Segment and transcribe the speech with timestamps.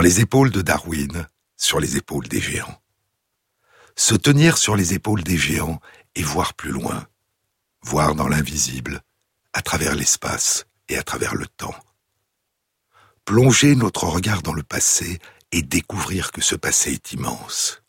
[0.00, 1.26] Les épaules de Darwin,
[1.56, 2.80] sur les épaules des géants.
[3.96, 5.80] Se tenir sur les épaules des géants
[6.14, 7.06] et voir plus loin,
[7.82, 9.02] voir dans l'invisible,
[9.52, 11.74] à travers l'espace et à travers le temps.
[13.24, 15.18] Plonger notre regard dans le passé
[15.52, 17.82] et découvrir que ce passé est immense.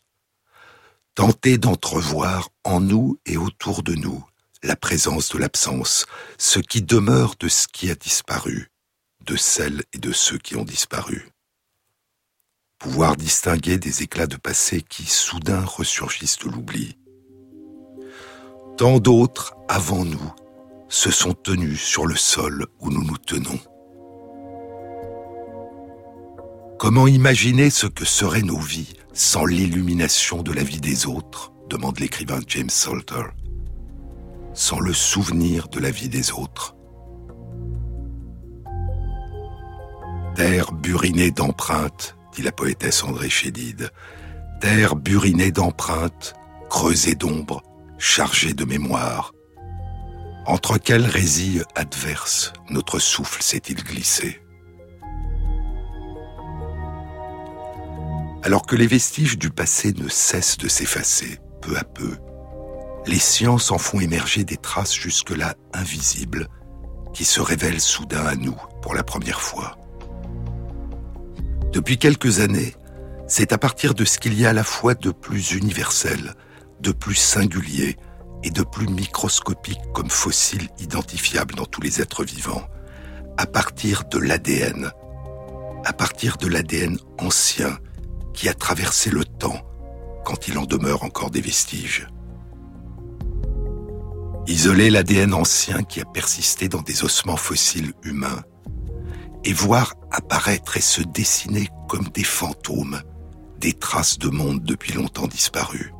[1.14, 4.22] Tenter d'entrevoir en nous et autour de nous
[4.62, 6.06] la présence de l'absence,
[6.38, 8.68] ce qui demeure de ce qui a disparu,
[9.24, 11.30] de celles et de ceux qui ont disparu.
[12.80, 16.96] Pouvoir distinguer des éclats de passé qui soudain ressurgissent de l'oubli.
[18.78, 20.32] Tant d'autres avant nous
[20.88, 23.60] se sont tenus sur le sol où nous nous tenons.
[26.78, 32.00] Comment imaginer ce que seraient nos vies sans l'illumination de la vie des autres demande
[32.00, 33.24] l'écrivain James Salter.
[34.54, 36.74] Sans le souvenir de la vie des autres.
[40.34, 43.90] Terre burinée d'empreintes, la poétesse André Chédid.
[44.60, 46.34] Terre burinée d'empreintes,
[46.68, 47.62] creusée d'ombre,
[47.98, 49.32] chargée de mémoire.
[50.46, 54.40] Entre quelles résilles adverses notre souffle s'est-il glissé?
[58.42, 62.16] Alors que les vestiges du passé ne cessent de s'effacer, peu à peu,
[63.06, 66.48] les sciences en font émerger des traces jusque-là invisibles
[67.12, 69.76] qui se révèlent soudain à nous pour la première fois.
[71.72, 72.74] Depuis quelques années,
[73.28, 76.34] c'est à partir de ce qu'il y a à la fois de plus universel,
[76.80, 77.96] de plus singulier
[78.42, 82.66] et de plus microscopique comme fossile identifiable dans tous les êtres vivants,
[83.36, 84.90] à partir de l'ADN,
[85.84, 87.78] à partir de l'ADN ancien
[88.34, 89.60] qui a traversé le temps
[90.24, 92.08] quand il en demeure encore des vestiges.
[94.48, 98.42] Isoler l'ADN ancien qui a persisté dans des ossements fossiles humains
[99.44, 103.02] et voir apparaître et se dessiner comme des fantômes
[103.58, 105.92] des traces de monde depuis longtemps disparus.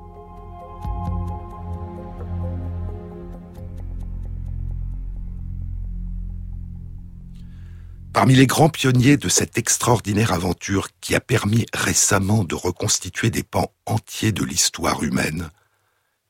[8.13, 13.45] Parmi les grands pionniers de cette extraordinaire aventure qui a permis récemment de reconstituer des
[13.45, 15.49] pans entiers de l'histoire humaine,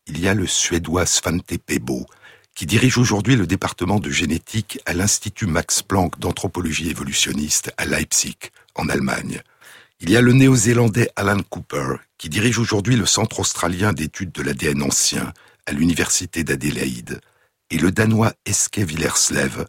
[0.06, 2.06] il y a le Suédois Svante Pebo,
[2.55, 8.37] qui dirige aujourd'hui le département de génétique à l'Institut Max Planck d'anthropologie évolutionniste à Leipzig,
[8.75, 9.41] en Allemagne.
[10.00, 14.43] Il y a le néo-zélandais Alan Cooper, qui dirige aujourd'hui le Centre australien d'études de
[14.43, 15.33] l'ADN ancien
[15.66, 17.21] à l'Université d'Adélaïde,
[17.71, 19.66] et le danois Eske Villerslev,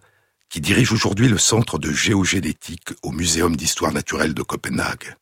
[0.50, 5.16] qui dirige aujourd'hui le Centre de géogénétique au Muséum d'histoire naturelle de Copenhague.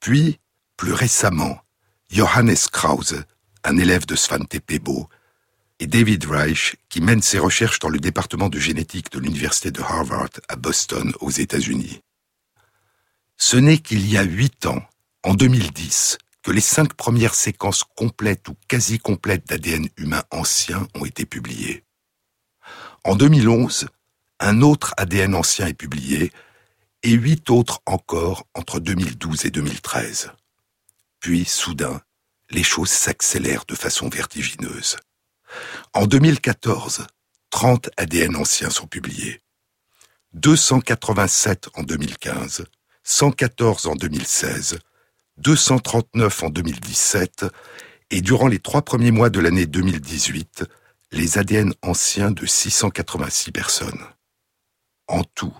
[0.00, 0.38] Puis,
[0.76, 1.58] plus récemment,
[2.10, 3.24] Johannes Krause,
[3.64, 5.08] un élève de Svante Pebo,
[5.80, 9.80] et David Reich, qui mène ses recherches dans le département de génétique de l'Université de
[9.80, 12.00] Harvard à Boston, aux États-Unis.
[13.36, 14.82] Ce n'est qu'il y a huit ans,
[15.22, 21.04] en 2010, que les cinq premières séquences complètes ou quasi complètes d'ADN humain ancien ont
[21.04, 21.84] été publiées.
[23.04, 23.88] En 2011,
[24.40, 26.32] un autre ADN ancien est publié,
[27.02, 30.32] et huit autres encore entre 2012 et 2013.
[31.20, 32.00] Puis, soudain,
[32.50, 34.96] les choses s'accélèrent de façon vertigineuse.
[35.94, 37.06] En 2014,
[37.50, 39.42] 30 ADN anciens sont publiés.
[40.34, 42.64] 287 en 2015,
[43.02, 44.78] 114 en 2016,
[45.38, 47.46] 239 en 2017,
[48.10, 50.64] et durant les trois premiers mois de l'année 2018,
[51.12, 54.04] les ADN anciens de 686 personnes
[55.08, 55.54] en tout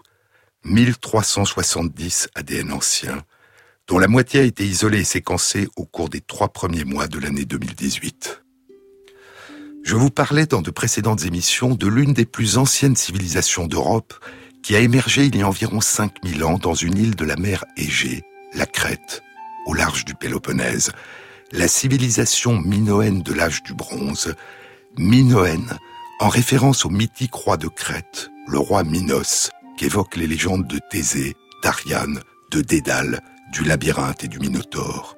[0.65, 3.22] 1370 ADN anciens,
[3.87, 7.19] dont la moitié a été isolée et séquencée au cours des trois premiers mois de
[7.19, 8.43] l'année 2018.
[9.88, 14.12] Je vous parlais dans de précédentes émissions de l'une des plus anciennes civilisations d'Europe
[14.62, 17.64] qui a émergé il y a environ 5000 ans dans une île de la mer
[17.79, 19.23] Égée, la Crète,
[19.64, 20.93] au large du Péloponnèse,
[21.52, 24.35] la civilisation minoenne de l'âge du bronze,
[24.99, 25.79] minoenne
[26.20, 29.49] en référence au mythique roi de Crète, le roi Minos,
[29.79, 32.20] qu'évoquent les légendes de Thésée, d'Ariane,
[32.50, 33.23] de Dédale,
[33.55, 35.17] du labyrinthe et du Minotaure.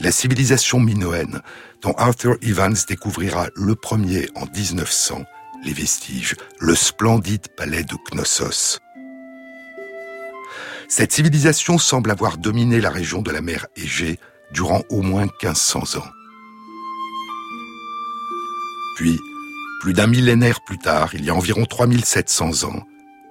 [0.00, 1.40] La civilisation minoenne,
[1.84, 5.24] dont Arthur Evans découvrira le premier en 1900
[5.64, 8.80] les vestiges, le splendide palais de Knossos.
[10.88, 14.18] Cette civilisation semble avoir dominé la région de la mer Égée
[14.52, 16.08] durant au moins 1500 ans.
[18.96, 19.18] Puis,
[19.80, 22.82] plus d'un millénaire plus tard, il y a environ 3700 ans,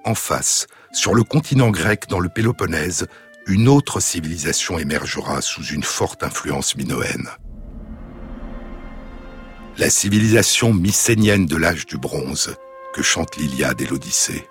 [0.04, 3.06] en face, sur le continent grec dans le Péloponnèse,
[3.46, 7.28] une autre civilisation émergera sous une forte influence minoenne.
[9.76, 12.54] La civilisation mycénienne de l'âge du bronze
[12.94, 14.48] que chante l'Iliade et l'Odyssée.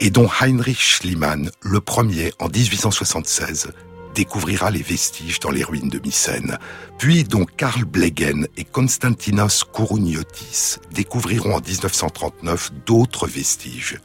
[0.00, 3.72] et dont Heinrich Schliemann, le premier en 1876,
[4.14, 6.58] découvrira les vestiges dans les ruines de Mycène,
[6.98, 13.98] puis dont Karl Blegen et Konstantinos Kourouniotis découvriront en 1939 d'autres vestiges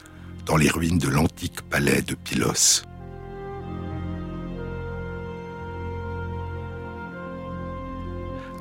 [0.45, 2.83] dans les ruines de l'antique palais de Pylos.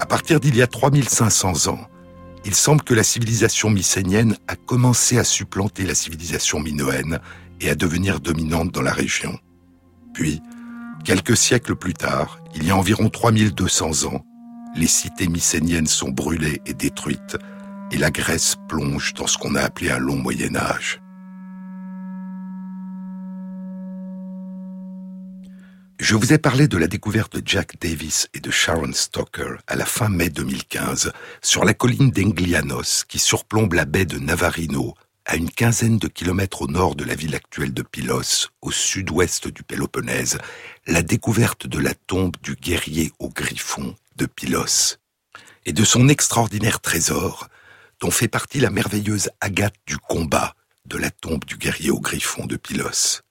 [0.00, 1.80] À partir d'il y a 3500 ans,
[2.44, 7.20] il semble que la civilisation mycénienne a commencé à supplanter la civilisation minoenne
[7.60, 9.38] et à devenir dominante dans la région.
[10.12, 10.42] Puis,
[11.04, 14.24] quelques siècles plus tard, il y a environ 3200 ans,
[14.76, 17.36] les cités mycéniennes sont brûlées et détruites,
[17.92, 21.00] et la Grèce plonge dans ce qu'on a appelé un long Moyen Âge.
[26.00, 29.76] Je vous ai parlé de la découverte de Jack Davis et de Sharon Stoker à
[29.76, 34.94] la fin mai 2015 sur la colline d'Englianos qui surplombe la baie de Navarino
[35.24, 39.46] à une quinzaine de kilomètres au nord de la ville actuelle de Pylos, au sud-ouest
[39.48, 40.38] du Péloponnèse,
[40.86, 44.98] la découverte de la tombe du guerrier au griffon de Pylos
[45.64, 47.48] et de son extraordinaire trésor
[48.00, 50.54] dont fait partie la merveilleuse agate du combat
[50.86, 53.23] de la tombe du guerrier au griffon de Pylos.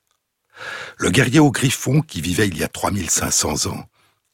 [0.97, 3.85] Le guerrier au griffon, qui vivait il y a 3500 ans,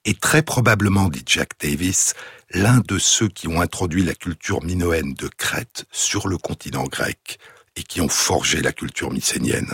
[0.05, 2.13] est très probablement, dit Jack Davis,
[2.51, 7.39] l'un de ceux qui ont introduit la culture minoenne de Crète sur le continent grec
[7.75, 9.73] et qui ont forgé la culture mycénienne.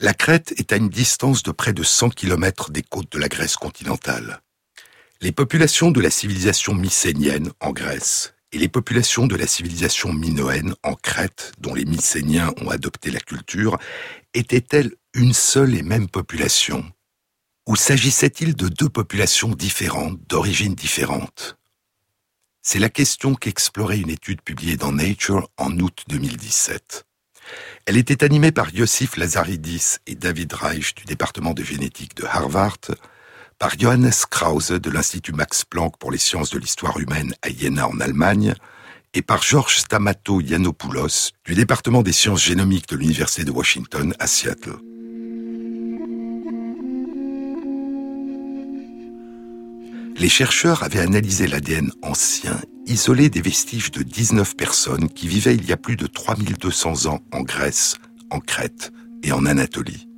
[0.00, 3.28] La Crète est à une distance de près de 100 km des côtes de la
[3.28, 4.40] Grèce continentale.
[5.20, 10.74] Les populations de la civilisation mycénienne en Grèce et les populations de la civilisation minoenne
[10.82, 13.78] en Crète, dont les Mycéniens ont adopté la culture,
[14.34, 16.84] étaient-elles une seule et même population?
[17.66, 21.56] Ou s'agissait-il de deux populations différentes, d'origines différentes?
[22.62, 27.04] C'est la question qu'explorait une étude publiée dans Nature en août 2017.
[27.86, 32.78] Elle était animée par Yossif Lazaridis et David Reich du département de génétique de Harvard,
[33.58, 37.88] par Johannes Krause de l'Institut Max Planck pour les sciences de l'histoire humaine à Jena
[37.88, 38.54] en Allemagne,
[39.14, 44.26] et par Georges Stamato Yiannopoulos du département des sciences génomiques de l'Université de Washington à
[44.26, 44.78] Seattle.
[50.16, 55.64] Les chercheurs avaient analysé l'ADN ancien, isolé des vestiges de 19 personnes qui vivaient il
[55.64, 57.94] y a plus de 3200 ans en Grèce,
[58.30, 60.08] en Crète et en Anatolie.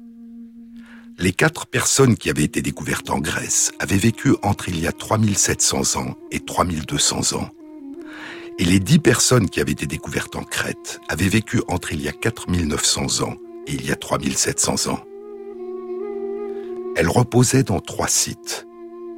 [1.19, 4.93] Les quatre personnes qui avaient été découvertes en Grèce avaient vécu entre il y a
[4.93, 7.51] 3700 ans et 3200 ans.
[8.61, 12.09] Et les dix personnes qui avaient été découvertes en Crète avaient vécu entre il y
[12.09, 13.37] a 4900 ans
[13.67, 15.01] et il y a 3700 ans.
[16.95, 18.67] Elles reposaient dans trois sites.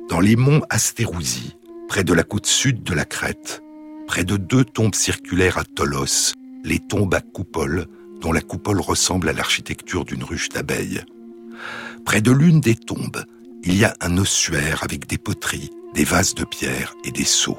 [0.08, 1.56] Dans les monts Astérousie,
[1.88, 3.64] près de la côte sud de la Crète,
[4.06, 7.88] près de deux tombes circulaires à Tolos, les tombes à coupole,
[8.20, 11.02] dont la coupole ressemble à l'architecture d'une ruche d'abeilles.
[12.04, 13.24] Près de l'une des tombes,
[13.64, 17.58] il y a un ossuaire avec des poteries, des vases de pierre et des seaux.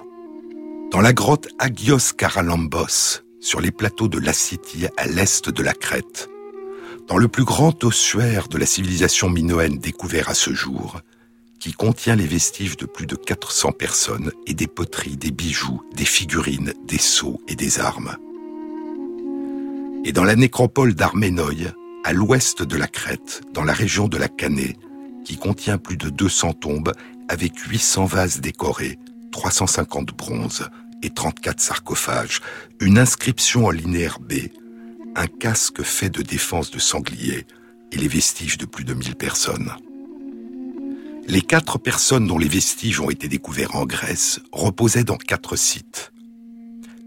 [0.93, 6.29] Dans la grotte Agios Karalambos, sur les plateaux de Lassitie à l'est de la Crète,
[7.07, 11.01] dans le plus grand ossuaire de la civilisation minoenne découvert à ce jour,
[11.59, 16.05] qui contient les vestiges de plus de 400 personnes et des poteries, des bijoux, des
[16.05, 18.15] figurines, des sceaux et des armes.
[20.05, 21.71] Et dans la nécropole d'Arménoï,
[22.03, 24.77] à l'ouest de la Crète, dans la région de la Canée,
[25.25, 26.93] qui contient plus de 200 tombes
[27.29, 28.99] avec 800 vases décorés,
[29.31, 30.69] 350 bronzes
[31.03, 32.41] et 34 sarcophages,
[32.79, 34.33] une inscription en linéaire B,
[35.15, 37.45] un casque fait de défense de sangliers
[37.91, 39.71] et les vestiges de plus de 1000 personnes.
[41.27, 46.11] Les quatre personnes dont les vestiges ont été découverts en Grèce reposaient dans quatre sites.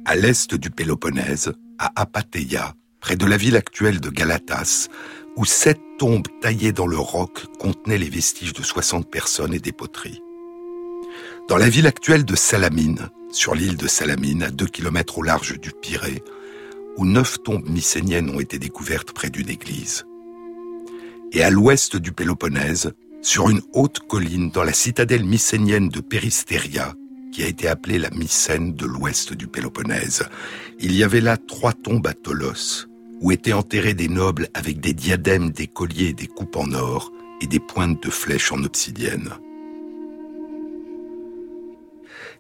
[0.05, 4.89] À l'est du Péloponnèse, à Apatheia, près de la ville actuelle de Galatas,
[5.37, 9.73] où sept tombes taillées dans le roc contenaient les vestiges de 60 personnes et des
[9.73, 10.23] poteries.
[11.49, 15.61] Dans la ville actuelle de Salamine, sur l'île de Salamine, à deux kilomètres au large
[15.61, 16.23] du Pirée,
[16.97, 20.07] où neuf tombes mycéniennes ont été découvertes près d'une église.
[21.33, 26.95] Et à l'ouest du Péloponnèse, sur une haute colline dans la citadelle mycénienne de Péristéria,
[27.33, 30.23] qui a été appelée la Mycène de l'ouest du Péloponnèse.
[30.81, 32.87] Il y avait là trois tombes à Tolos,
[33.21, 37.13] où étaient enterrés des nobles avec des diadèmes, des colliers, des coupes en or
[37.43, 39.35] et des pointes de flèches en obsidienne.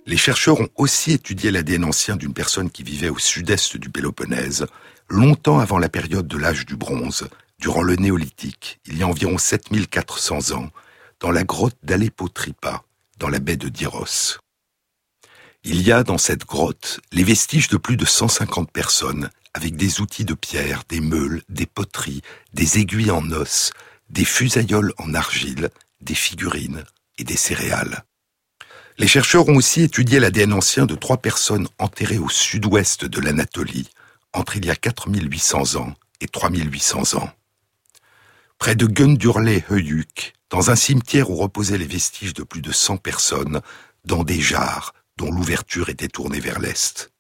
[0.08, 4.66] Les chercheurs ont aussi étudié l'ADN ancien d'une personne qui vivait au sud-est du Péloponnèse,
[5.08, 9.36] longtemps avant la période de l'âge du bronze, durant le néolithique, il y a environ
[9.36, 10.70] 7400 ans,
[11.18, 12.84] dans la grotte d'Aleppo-Tripa,
[13.18, 14.38] dans la baie de Diros.
[15.64, 20.00] Il y a dans cette grotte les vestiges de plus de 150 personnes avec des
[20.00, 22.22] outils de pierre, des meules, des poteries,
[22.52, 23.72] des aiguilles en os,
[24.10, 25.70] des fusailloles en argile,
[26.00, 26.84] des figurines
[27.18, 28.04] et des céréales.
[28.98, 33.90] Les chercheurs ont aussi étudié l'ADN ancien de trois personnes enterrées au sud-ouest de l'Anatolie,
[34.32, 37.30] entre il y a 4800 ans et 3800 ans.
[38.58, 43.60] Près de Gundurley-Höyük, dans un cimetière où reposaient les vestiges de plus de 100 personnes,
[44.06, 47.12] dans des jarres dont l'ouverture était tournée vers l'est.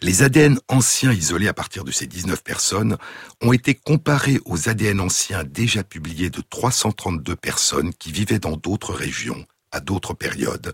[0.00, 2.96] Les ADN anciens isolés à partir de ces 19 personnes
[3.42, 8.94] ont été comparés aux ADN anciens déjà publiés de 332 personnes qui vivaient dans d'autres
[8.94, 9.46] régions,
[9.80, 10.72] d'autres périodes,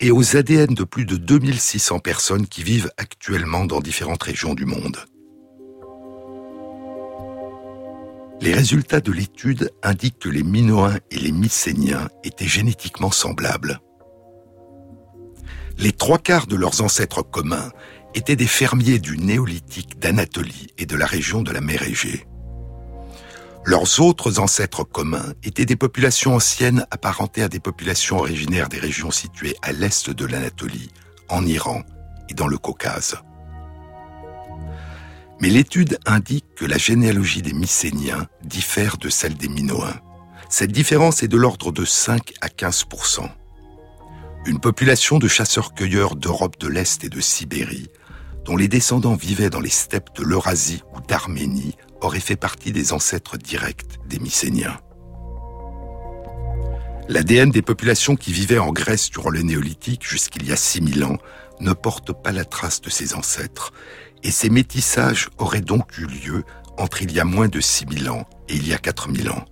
[0.00, 4.64] et aux ADN de plus de 2600 personnes qui vivent actuellement dans différentes régions du
[4.64, 4.98] monde.
[8.40, 13.80] Les résultats de l'étude indiquent que les Minoens et les Mycéniens étaient génétiquement semblables.
[15.76, 17.70] Les trois quarts de leurs ancêtres communs
[18.14, 22.26] étaient des fermiers du néolithique d'Anatolie et de la région de la mer Égée.
[23.64, 29.10] Leurs autres ancêtres communs étaient des populations anciennes apparentées à des populations originaires des régions
[29.10, 30.90] situées à l'est de l'Anatolie,
[31.28, 31.82] en Iran
[32.30, 33.16] et dans le Caucase.
[35.40, 40.00] Mais l'étude indique que la généalogie des Mycéniens diffère de celle des Minoens.
[40.48, 43.28] Cette différence est de l'ordre de 5 à 15%
[44.46, 47.88] Une population de chasseurs-cueilleurs d'Europe de l'Est et de Sibérie,
[48.44, 52.92] dont les descendants vivaient dans les steppes de l'Eurasie ou d'Arménie, aurait fait partie des
[52.92, 54.78] ancêtres directs des Mycéniens.
[57.08, 61.18] L'ADN des populations qui vivaient en Grèce durant le néolithique jusqu'il y a 6000 ans
[61.60, 63.72] ne porte pas la trace de ces ancêtres,
[64.22, 66.44] et ces métissages auraient donc eu lieu
[66.78, 69.44] entre il y a moins de 6000 ans et il y a 4000 ans.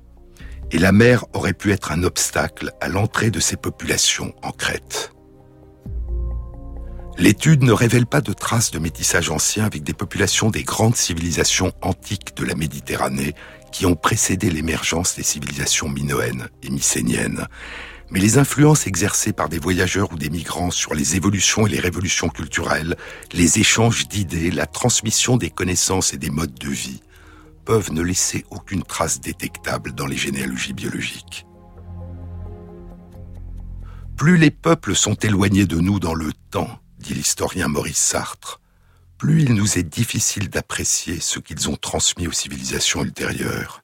[0.70, 5.12] Et la mer aurait pu être un obstacle à l'entrée de ces populations en Crète.
[7.18, 11.72] L'étude ne révèle pas de traces de métissage ancien avec des populations des grandes civilisations
[11.82, 13.34] antiques de la Méditerranée
[13.72, 17.48] qui ont précédé l'émergence des civilisations minoennes et mycéniennes.
[18.10, 21.80] Mais les influences exercées par des voyageurs ou des migrants sur les évolutions et les
[21.80, 22.96] révolutions culturelles,
[23.32, 27.02] les échanges d'idées, la transmission des connaissances et des modes de vie
[27.64, 31.46] peuvent ne laisser aucune trace détectable dans les généalogies biologiques.
[34.16, 38.60] Plus les peuples sont éloignés de nous dans le temps, dit l'historien Maurice Sartre,
[39.18, 43.82] plus il nous est difficile d'apprécier ce qu'ils ont transmis aux civilisations ultérieures.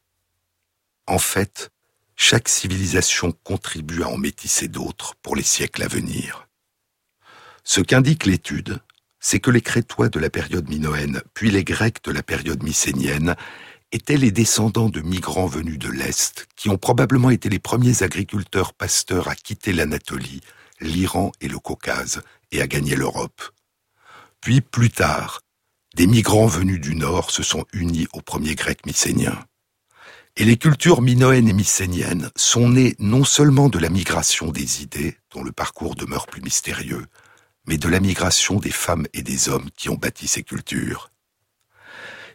[1.06, 1.71] En fait,
[2.16, 6.49] chaque civilisation contribue à en métisser d'autres pour les siècles à venir.
[7.64, 8.78] Ce qu'indique l'étude,
[9.18, 13.35] c'est que les Crétois de la période minoenne, puis les Grecs de la période mycénienne,
[13.90, 18.75] étaient les descendants de migrants venus de l'Est, qui ont probablement été les premiers agriculteurs
[18.75, 20.40] pasteurs à quitter l'Anatolie,
[20.80, 22.21] l'Iran et le Caucase,
[22.55, 23.43] et à gagner l'Europe.
[24.41, 25.41] Puis, plus tard,
[25.97, 29.45] des migrants venus du Nord se sont unis aux premiers Grecs mycéniens.
[30.37, 35.17] Et les cultures minoennes et mycéniennes sont nées non seulement de la migration des idées,
[35.33, 37.07] dont le parcours demeure plus mystérieux,
[37.67, 41.11] mais de la migration des femmes et des hommes qui ont bâti ces cultures.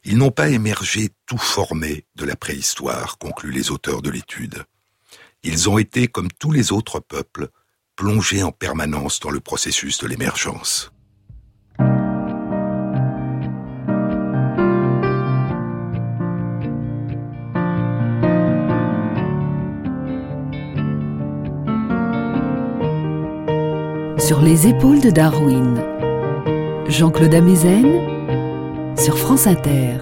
[0.06, 4.64] Ils n'ont pas émergé tout formés de la préhistoire, concluent les auteurs de l'étude.
[5.44, 7.50] Ils ont été, comme tous les autres peuples,
[8.00, 10.94] plongé en permanence dans le processus de l'émergence.
[24.18, 25.84] Sur les épaules de Darwin,
[26.88, 29.98] Jean-Claude Amezen sur France Inter.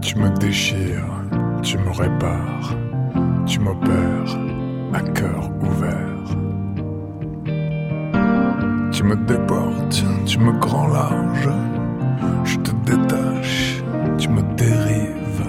[0.00, 1.22] Tu me déchires,
[1.62, 2.74] tu me répares,
[3.46, 4.38] tu m'opères
[4.94, 6.05] à cœur ouvert.
[8.96, 11.50] Tu me déportes, tu me grand large,
[12.44, 13.82] je te détache,
[14.16, 15.44] tu me dérives.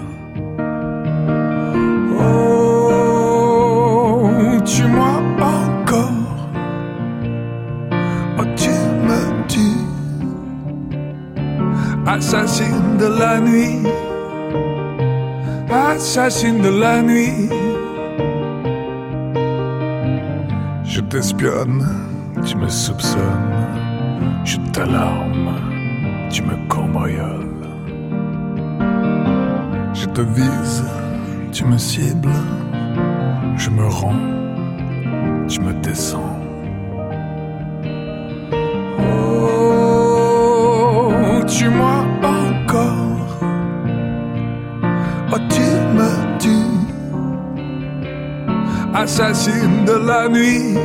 [2.20, 4.32] Oh,
[4.66, 6.50] tu moi encore,
[8.38, 8.70] oh tu
[9.08, 9.86] me tues,
[12.06, 13.88] assassine de la nuit,
[15.72, 17.50] assassine de la nuit.
[20.84, 22.07] Je t'espionne
[22.48, 23.68] tu me soupçonnes,
[24.46, 25.52] je t'alarme,
[26.30, 27.44] tu me cambrioles.
[29.94, 30.86] Je te vise,
[31.52, 32.32] tu me cibles,
[33.58, 34.16] je me rends,
[35.50, 36.40] tu me descends.
[39.00, 40.24] Oh,
[41.48, 43.40] tu moi encore,
[45.34, 46.88] oh tu me tues,
[48.94, 50.78] assassine de la nuit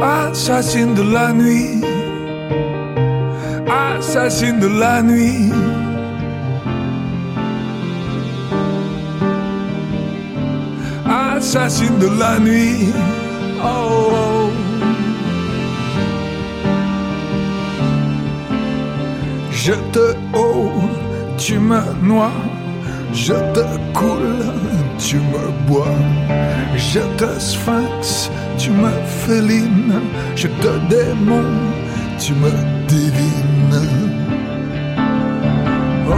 [0.00, 1.84] assassine de la nuit,
[3.68, 5.52] assassine de la nuit.
[11.36, 12.92] Assassine de la nuit.
[13.62, 14.50] Oh, oh.
[19.50, 20.72] Je te haut,
[21.36, 22.30] tu me noies.
[23.12, 24.44] Je te coule,
[24.98, 25.98] tu me bois.
[26.76, 28.90] Je te sphinx, tu me
[29.24, 30.00] félines.
[30.34, 31.44] Je te démon,
[32.18, 32.50] tu me
[32.88, 33.82] divines.
[36.08, 36.16] Oh,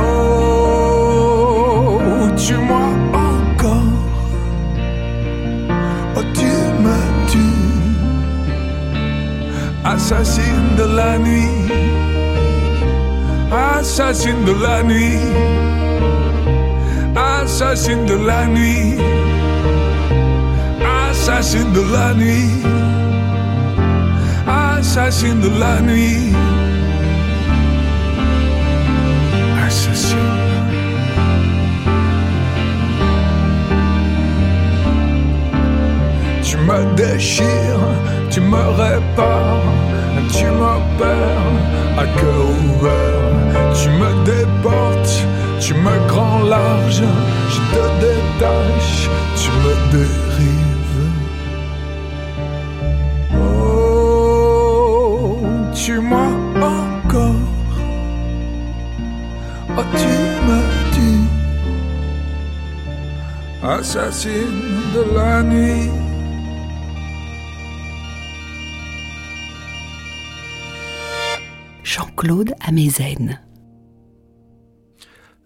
[2.37, 3.92] tu moi encore.
[6.16, 6.52] Oh, tu
[6.85, 6.99] me
[7.30, 7.99] tues.
[9.85, 11.57] Assassine de la nuit.
[13.50, 15.18] Assassine de la nuit
[17.18, 18.95] assassine de la nuit,
[21.38, 22.50] assassine de la nuit,
[24.49, 26.33] assassine de la nuit,
[29.64, 30.18] assassine.
[36.42, 37.47] Tu me déchires,
[38.30, 39.62] tu me répares,
[40.37, 41.52] tu m'opères
[41.99, 45.28] à cœur ouvert, tu me déportes
[45.61, 47.02] tu me grand large,
[47.50, 49.11] je te détache,
[64.09, 65.91] assassine de la nuit.
[71.83, 73.41] Jean-Claude Amezen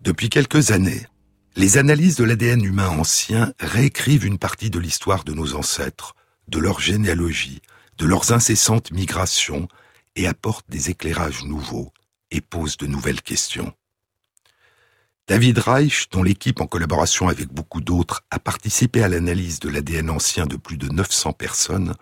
[0.03, 1.07] depuis quelques années,
[1.55, 6.16] les analyses de l'ADN humain ancien réécrivent une partie de l'histoire de nos ancêtres,
[6.48, 7.62] de leur généalogie,
[7.98, 9.68] de leurs incessantes migrations
[10.16, 11.92] et apportent des éclairages nouveaux
[12.33, 13.72] et posent de nouvelles questions.
[15.28, 20.11] David Reich, dont l'équipe en collaboration avec beaucoup d'autres a participé à l'analyse de l'ADN
[20.11, 21.94] ancien de plus de 900 personnes,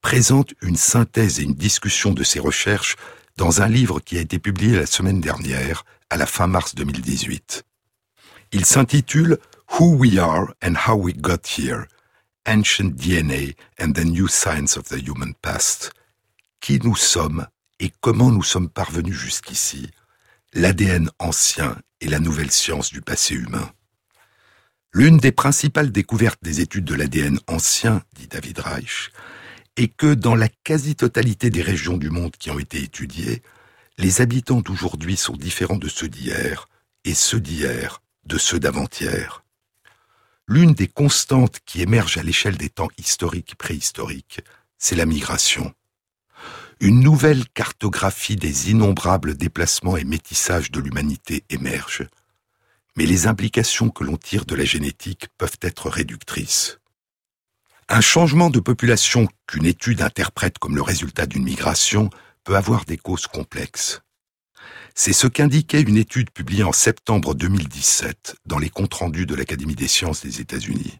[0.00, 2.96] présente une synthèse et une discussion de ses recherches
[3.36, 7.64] dans un livre qui a été publié la semaine dernière à la fin mars 2018.
[8.52, 9.38] Il s'intitule
[9.78, 11.84] Who We Are and How We Got Here,
[12.48, 15.92] Ancient DNA and the New Science of the Human Past.
[16.60, 17.46] Qui nous sommes
[17.80, 19.90] et comment nous sommes parvenus jusqu'ici,
[20.54, 23.70] l'ADN ancien et la nouvelle science du passé humain.
[24.92, 29.10] L'une des principales découvertes des études de l'ADN ancien, dit David Reich,
[29.76, 33.42] est que dans la quasi-totalité des régions du monde qui ont été étudiées,
[33.98, 36.68] les habitants d'aujourd'hui sont différents de ceux d'hier,
[37.06, 39.44] et ceux d'hier de ceux d'avant-hier.
[40.48, 44.40] L'une des constantes qui émergent à l'échelle des temps historiques et préhistoriques,
[44.76, 45.72] c'est la migration.
[46.80, 52.06] Une nouvelle cartographie des innombrables déplacements et métissages de l'humanité émerge.
[52.96, 56.78] Mais les implications que l'on tire de la génétique peuvent être réductrices.
[57.88, 62.10] Un changement de population qu'une étude interprète comme le résultat d'une migration
[62.44, 64.02] peut avoir des causes complexes.
[64.94, 69.76] C'est ce qu'indiquait une étude publiée en septembre 2017 dans les comptes rendus de l'Académie
[69.76, 70.98] des sciences des États-Unis.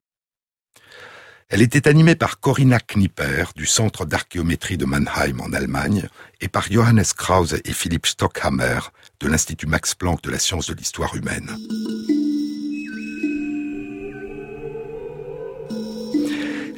[1.49, 6.09] Elle était animée par Corinna Knipper du Centre d'archéométrie de Mannheim en Allemagne
[6.41, 8.81] et par Johannes Krause et Philipp Stockhammer
[9.21, 11.57] de l'Institut Max Planck de la science de l'histoire humaine.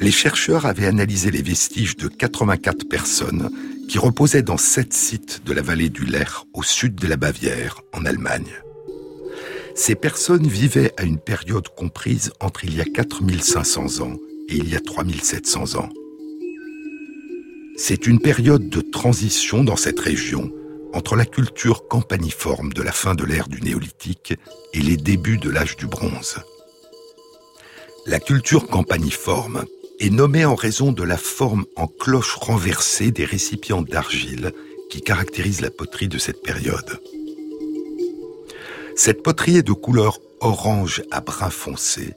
[0.01, 3.51] Les chercheurs avaient analysé les vestiges de 84 personnes
[3.89, 7.81] qui reposait dans sept sites de la vallée du Lech au sud de la Bavière,
[7.95, 8.53] en Allemagne.
[9.75, 14.17] Ces personnes vivaient à une période comprise entre il y a 4500 ans
[14.57, 15.89] il y a 3700 ans.
[17.77, 20.51] C'est une période de transition dans cette région
[20.93, 24.35] entre la culture campaniforme de la fin de l'ère du néolithique
[24.73, 26.39] et les débuts de l'âge du bronze.
[28.07, 29.65] La culture campaniforme
[30.01, 34.53] est nommé en raison de la forme en cloche renversée des récipients d'argile
[34.91, 37.01] qui caractérisent la poterie de cette période.
[38.97, 42.15] Cette poterie est de couleur orange à brun foncé,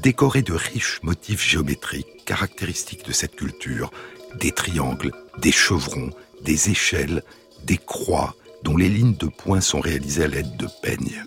[0.00, 3.90] décorée de riches motifs géométriques caractéristiques de cette culture,
[4.38, 6.10] des triangles, des chevrons,
[6.42, 7.22] des échelles,
[7.64, 11.24] des croix dont les lignes de points sont réalisées à l'aide de peignes.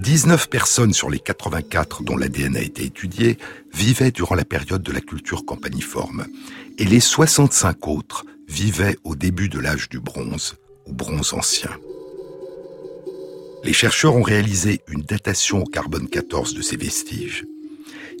[0.00, 3.38] 19 personnes sur les 84 dont l'ADN a été étudié
[3.72, 6.26] vivaient durant la période de la culture campaniforme,
[6.78, 10.56] et les 65 autres vivaient au début de l'âge du bronze,
[10.86, 11.70] ou bronze ancien.
[13.64, 17.46] Les chercheurs ont réalisé une datation au carbone 14 de ces vestiges.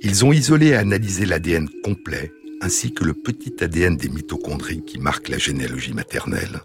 [0.02, 4.98] Ils ont isolé et analysé l'ADN complet, ainsi que le petit ADN des mitochondries qui
[4.98, 6.62] marque la généalogie maternelle.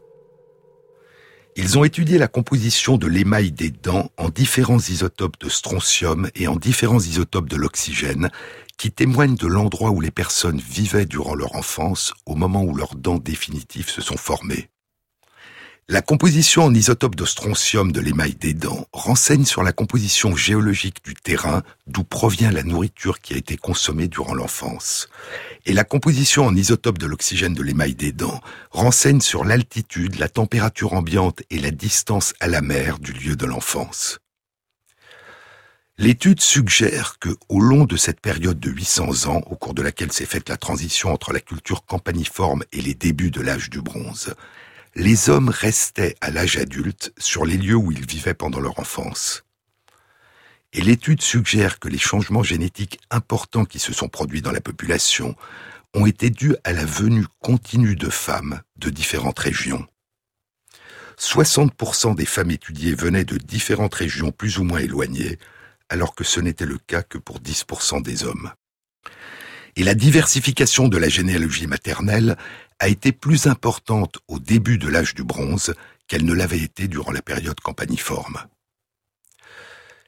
[1.58, 6.48] Ils ont étudié la composition de l'émail des dents en différents isotopes de strontium et
[6.48, 8.30] en différents isotopes de l'oxygène
[8.78, 12.96] qui témoignent de l'endroit où les personnes vivaient durant leur enfance au moment où leurs
[12.96, 14.70] dents définitives se sont formées.
[15.92, 21.04] La composition en isotope de strontium de l'émail des dents renseigne sur la composition géologique
[21.04, 25.10] du terrain d'où provient la nourriture qui a été consommée durant l'enfance.
[25.66, 30.30] Et la composition en isotope de l'oxygène de l'émail des dents renseigne sur l'altitude, la
[30.30, 34.20] température ambiante et la distance à la mer du lieu de l'enfance.
[35.98, 40.12] L'étude suggère que, au long de cette période de 800 ans, au cours de laquelle
[40.12, 44.36] s'est faite la transition entre la culture campaniforme et les débuts de l'âge du bronze,
[45.00, 49.46] les hommes restaient à l'âge adulte sur les lieux où ils vivaient pendant leur enfance.
[50.74, 55.36] Et l'étude suggère que les changements génétiques importants qui se sont produits dans la population
[55.96, 59.88] ont été dus à la venue continue de femmes de différentes régions.
[61.18, 65.40] 60% des femmes étudiées venaient de différentes régions plus ou moins éloignées,
[65.88, 68.52] alors que ce n'était le cas que pour 10% des hommes.
[69.78, 72.38] Et la diversification de la généalogie maternelle
[72.80, 75.74] a été plus importante au début de l'âge du bronze
[76.08, 78.46] qu'elle ne l'avait été durant la période campaniforme.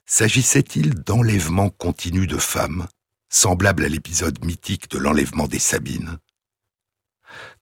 [0.06, 2.88] S'agissait-il d'enlèvements continus de femmes,
[3.30, 6.18] semblable à l'épisode mythique de l'enlèvement des Sabines?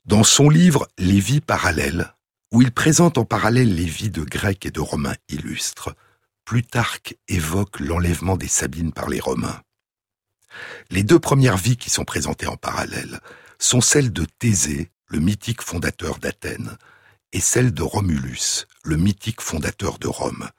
[0.05, 2.13] Dans son livre Les vies parallèles,
[2.51, 5.95] où il présente en parallèle les vies de Grecs et de Romains illustres,
[6.45, 9.61] Plutarque évoque l'enlèvement des Sabines par les Romains.
[10.89, 13.19] Les deux premières vies qui sont présentées en parallèle
[13.59, 16.77] sont celles de Thésée, le mythique fondateur d'Athènes,
[17.33, 20.49] et celle de Romulus, le mythique fondateur de Rome.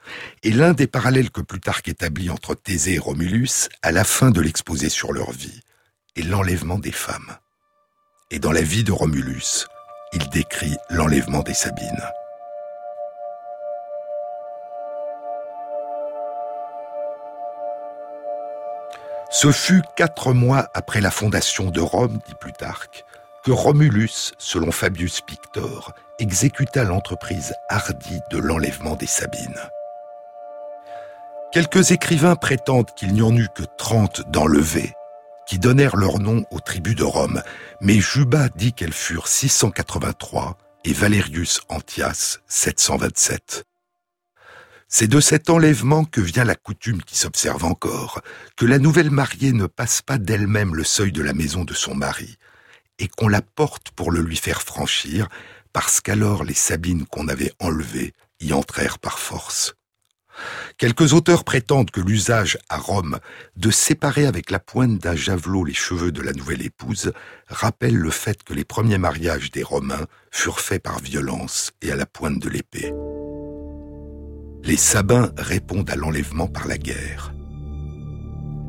[0.42, 4.40] Et l'un des parallèles que Plutarque établit entre Thésée et Romulus, à la fin de
[4.40, 5.62] l'exposé sur leur vie,
[6.16, 7.36] est l'enlèvement des femmes.
[8.30, 9.66] Et dans la vie de Romulus,
[10.12, 12.04] il décrit l'enlèvement des Sabines.
[19.32, 23.04] Ce fut quatre mois après la fondation de Rome, dit Plutarque,
[23.44, 29.61] que Romulus, selon Fabius Pictor, exécuta l'entreprise hardie de l'enlèvement des Sabines.
[31.53, 34.92] Quelques écrivains prétendent qu'il n'y en eut que trente d'enlevés,
[35.48, 37.42] qui donnèrent leur nom aux tribus de Rome,
[37.81, 43.64] mais Juba dit qu'elles furent 683 et Valerius Antias 727.
[44.87, 48.20] C'est de cet enlèvement que vient la coutume qui s'observe encore,
[48.57, 51.94] que la nouvelle mariée ne passe pas d'elle-même le seuil de la maison de son
[51.94, 52.37] mari,
[53.00, 55.28] et qu'on la porte pour le lui faire franchir,
[55.72, 59.74] parce qu'alors les Sabines qu'on avait enlevées y entrèrent par force.
[60.78, 63.18] Quelques auteurs prétendent que l'usage à Rome
[63.56, 67.12] de séparer avec la pointe d'un javelot les cheveux de la nouvelle épouse
[67.48, 71.96] rappelle le fait que les premiers mariages des Romains furent faits par violence et à
[71.96, 72.92] la pointe de l'épée.
[74.62, 77.32] Les Sabins répondent à l'enlèvement par la guerre.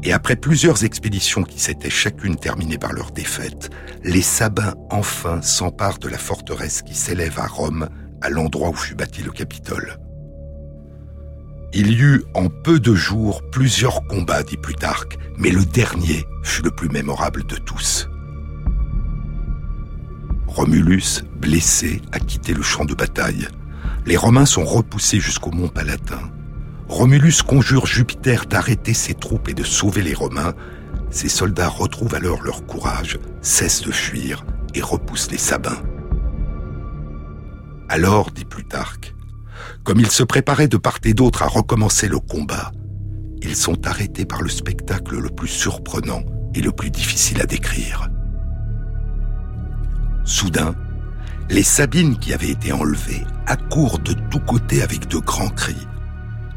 [0.03, 3.69] Et après plusieurs expéditions qui s'étaient chacune terminées par leur défaite,
[4.03, 7.87] les Sabins enfin s'emparent de la forteresse qui s'élève à Rome,
[8.21, 9.97] à l'endroit où fut bâti le Capitole.
[11.73, 16.63] Il y eut en peu de jours plusieurs combats, dit Plutarque, mais le dernier fut
[16.63, 18.09] le plus mémorable de tous.
[20.47, 23.47] Romulus, blessé, a quitté le champ de bataille.
[24.05, 26.29] Les Romains sont repoussés jusqu'au mont Palatin.
[26.91, 30.53] Romulus conjure Jupiter d'arrêter ses troupes et de sauver les Romains.
[31.09, 35.81] Ses soldats retrouvent alors leur courage, cessent de fuir et repoussent les Sabins.
[37.87, 39.15] Alors, dit Plutarque,
[39.85, 42.73] comme ils se préparaient de part et d'autre à recommencer le combat,
[43.41, 46.23] ils sont arrêtés par le spectacle le plus surprenant
[46.53, 48.09] et le plus difficile à décrire.
[50.25, 50.75] Soudain,
[51.49, 55.87] les Sabines qui avaient été enlevées accourent de tous côtés avec de grands cris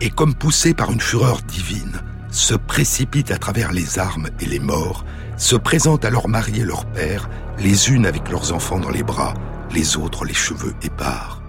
[0.04, 4.58] et comme poussés par une fureur divine, se précipitent à travers les armes et les
[4.58, 5.02] morts,
[5.38, 9.02] se présentent à leurs maris et leurs pères, les unes avec leurs enfants dans les
[9.02, 9.32] bras,
[9.72, 11.40] les autres les cheveux épars.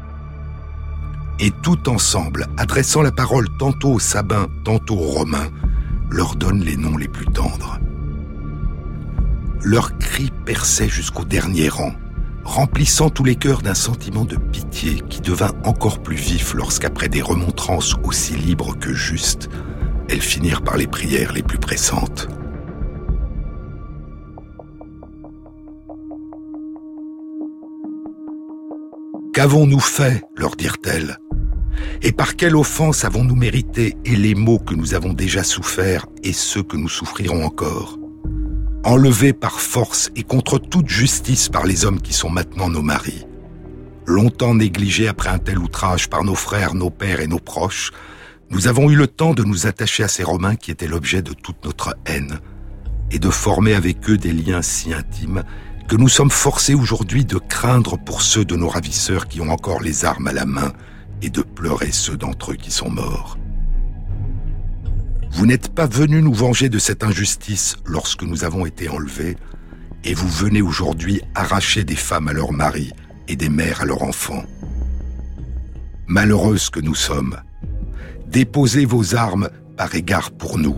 [1.38, 5.50] Et tout ensemble, adressant la parole tantôt aux Sabins, tantôt aux Romains,
[6.10, 7.78] leur donnent les noms les plus tendres.
[9.64, 11.92] Leurs cris perçaient jusqu'au dernier rang,
[12.46, 17.22] remplissant tous les cœurs d'un sentiment de pitié qui devint encore plus vif lorsqu'après des
[17.22, 19.50] remontrances aussi libres que justes,
[20.08, 22.30] elles finirent par les prières les plus pressantes.
[29.34, 31.18] Qu'avons-nous fait leur dirent-elles?
[32.02, 36.32] Et par quelle offense avons-nous mérité et les maux que nous avons déjà soufferts et
[36.32, 38.00] ceux que nous souffrirons encore?
[38.86, 43.26] Enlevés par force et contre toute justice par les hommes qui sont maintenant nos maris.
[44.06, 47.92] Longtemps négligés après un tel outrage par nos frères, nos pères et nos proches,
[48.52, 51.34] nous avons eu le temps de nous attacher à ces Romains qui étaient l'objet de
[51.34, 52.40] toute notre haine,
[53.10, 55.44] et de former avec eux des liens si intimes
[55.88, 59.82] que nous sommes forcés aujourd'hui de craindre pour ceux de nos ravisseurs qui ont encore
[59.82, 60.74] les armes à la main
[61.22, 63.38] et de pleurer ceux d'entre eux qui sont morts.
[65.36, 69.36] Vous n'êtes pas venus nous venger de cette injustice lorsque nous avons été enlevés,
[70.06, 72.94] et vous venez aujourd'hui arracher des femmes à leurs maris
[73.28, 74.46] et des mères à leurs enfants.
[76.08, 77.36] Malheureuses que nous sommes,
[78.28, 80.78] déposez vos armes par égard pour nous.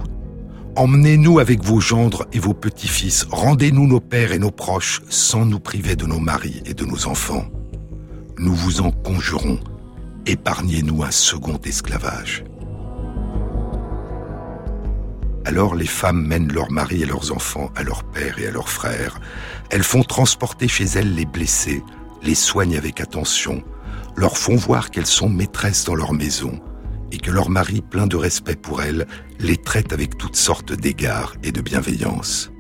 [0.76, 5.60] Emmenez-nous avec vos gendres et vos petits-fils, rendez-nous nos pères et nos proches sans nous
[5.60, 7.46] priver de nos maris et de nos enfants.
[8.40, 9.60] Nous vous en conjurons,
[10.26, 12.44] épargnez-nous un second esclavage.
[15.48, 18.68] Alors les femmes mènent leurs maris et leurs enfants à leur père et à leurs
[18.68, 19.18] frères.
[19.70, 21.82] Elles font transporter chez elles les blessés,
[22.22, 23.64] les soignent avec attention,
[24.18, 26.60] leur font voir qu'elles sont maîtresses dans leur maison
[27.14, 29.08] et que leur mari, plein de respect pour elles,
[29.40, 32.52] les traite avec toutes sortes d'égards et de bienveillance.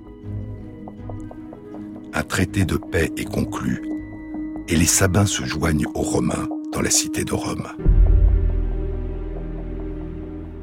[2.14, 3.84] Un traité de paix est conclu
[4.70, 7.68] et les Sabins se joignent aux Romains dans la cité de Rome.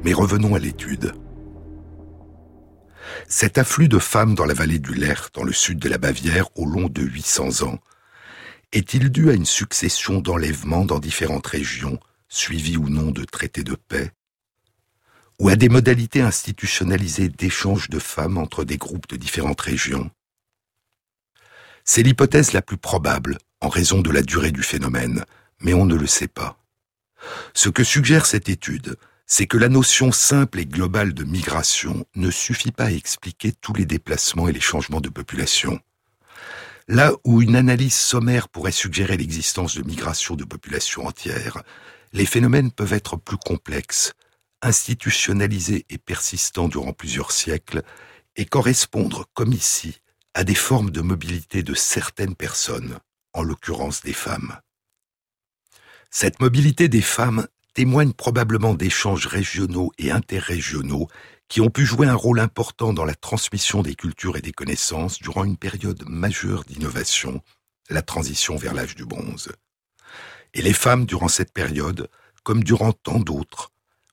[0.03, 1.13] Mais revenons à l'étude.
[3.27, 6.47] Cet afflux de femmes dans la vallée du Lech, dans le sud de la Bavière,
[6.57, 7.79] au long de 800 ans,
[8.71, 13.75] est-il dû à une succession d'enlèvements dans différentes régions, suivis ou non de traités de
[13.75, 14.11] paix,
[15.39, 20.11] ou à des modalités institutionnalisées d'échange de femmes entre des groupes de différentes régions?
[21.83, 25.25] C'est l'hypothèse la plus probable en raison de la durée du phénomène,
[25.59, 26.59] mais on ne le sait pas.
[27.53, 32.29] Ce que suggère cette étude, c'est que la notion simple et globale de migration ne
[32.29, 35.79] suffit pas à expliquer tous les déplacements et les changements de population.
[36.87, 41.63] Là où une analyse sommaire pourrait suggérer l'existence de migrations de populations entières,
[42.13, 44.13] les phénomènes peuvent être plus complexes,
[44.61, 47.81] institutionnalisés et persistants durant plusieurs siècles,
[48.35, 50.01] et correspondre, comme ici,
[50.33, 52.99] à des formes de mobilité de certaines personnes,
[53.33, 54.59] en l'occurrence des femmes.
[56.11, 61.07] Cette mobilité des femmes témoigne probablement d'échanges régionaux et interrégionaux
[61.49, 65.19] qui ont pu jouer un rôle important dans la transmission des cultures et des connaissances
[65.19, 67.41] durant une période majeure d'innovation,
[67.89, 69.51] la transition vers l'âge du bronze.
[70.55, 72.09] Et les femmes, durant cette période,
[72.43, 73.71] comme durant tant d'autres,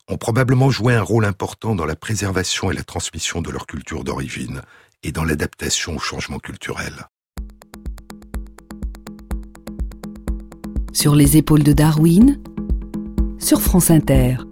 [0.09, 4.03] ont probablement joué un rôle important dans la préservation et la transmission de leur culture
[4.03, 4.61] d'origine
[5.03, 7.07] et dans l'adaptation au changement culturel.
[10.91, 12.39] Sur les épaules de Darwin,
[13.43, 14.03] sur France Inter.
[14.05, 14.47] Terre.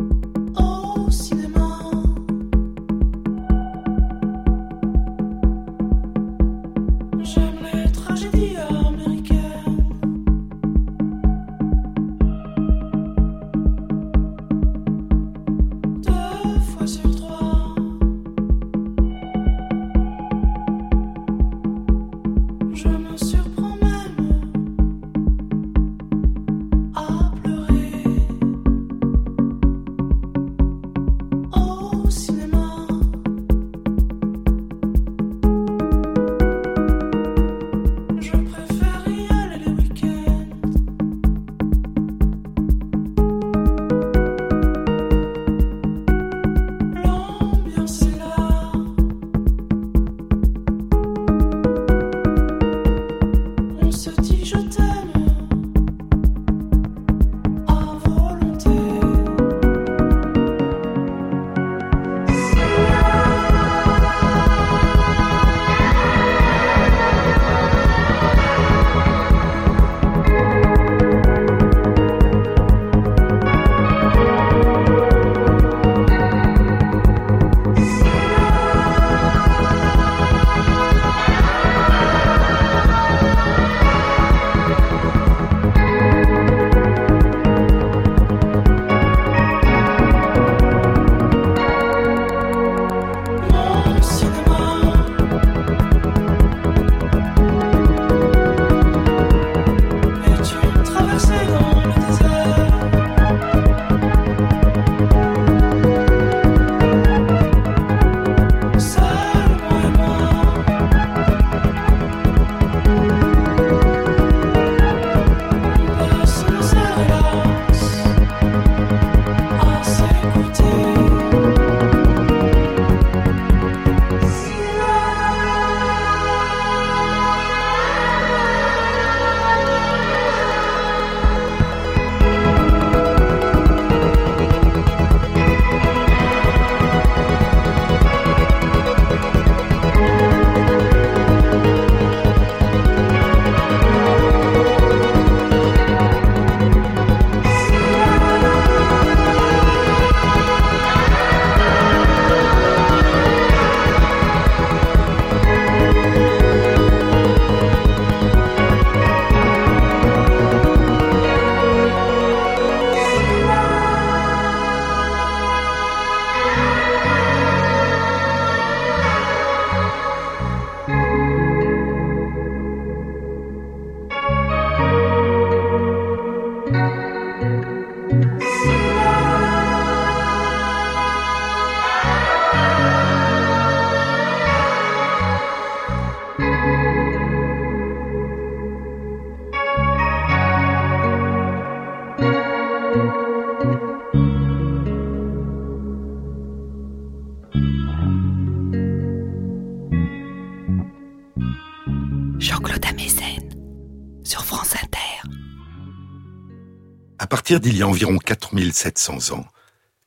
[207.60, 209.46] D'il y a environ 4700 ans,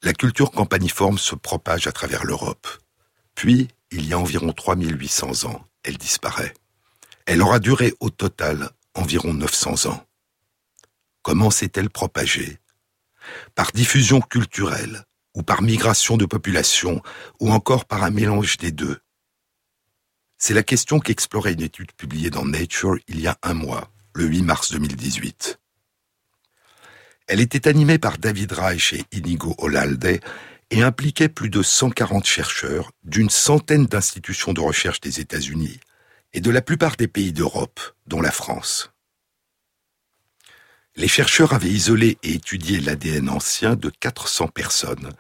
[0.03, 2.67] la culture campaniforme se propage à travers l'Europe.
[3.35, 6.55] Puis, il y a environ 3800 ans, elle disparaît.
[7.27, 10.05] Elle aura duré au total environ 900 ans.
[11.23, 12.59] Comment s'est-elle propagée?
[13.55, 15.05] Par diffusion culturelle,
[15.35, 17.03] ou par migration de population,
[17.41, 19.01] ou encore par un mélange des deux?
[20.37, 24.27] C'est la question qu'explorait une étude publiée dans Nature il y a un mois, le
[24.27, 25.59] 8 mars 2018.
[27.27, 30.21] Elle était animée par David Reich et Inigo Olalde
[30.71, 35.81] et impliquait plus de 140 chercheurs d'une centaine d'institutions de recherche des États-Unis
[36.35, 38.91] et de la plupart des pays d'Europe, dont la France.
[40.97, 45.11] Les chercheurs avaient isolé et étudié l'ADN ancien de 400 personnes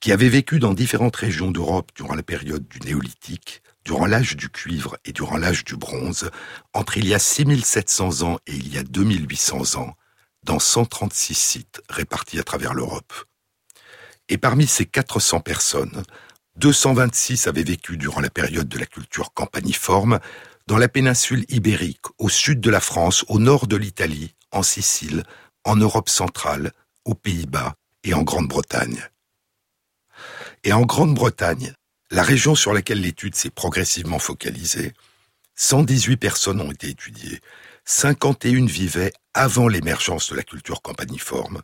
[0.00, 4.48] qui avaient vécu dans différentes régions d'Europe durant la période du néolithique, durant l'âge du
[4.48, 6.30] cuivre et durant l'âge du bronze,
[6.74, 9.94] entre il y a 6700 ans et il y a 2800 ans,
[10.44, 13.12] dans 136 sites répartis à travers l'Europe.
[14.28, 16.02] Et parmi ces 400 personnes,
[16.56, 20.20] 226 avaient vécu durant la période de la culture campaniforme
[20.66, 25.24] dans la péninsule ibérique, au sud de la France, au nord de l'Italie, en Sicile,
[25.64, 26.72] en Europe centrale,
[27.04, 27.74] aux Pays-Bas
[28.04, 29.02] et en Grande-Bretagne.
[30.64, 31.74] Et en Grande-Bretagne,
[32.10, 34.92] la région sur laquelle l'étude s'est progressivement focalisée,
[35.56, 37.40] 118 personnes ont été étudiées,
[37.84, 41.62] 51 vivaient avant l'émergence de la culture campaniforme,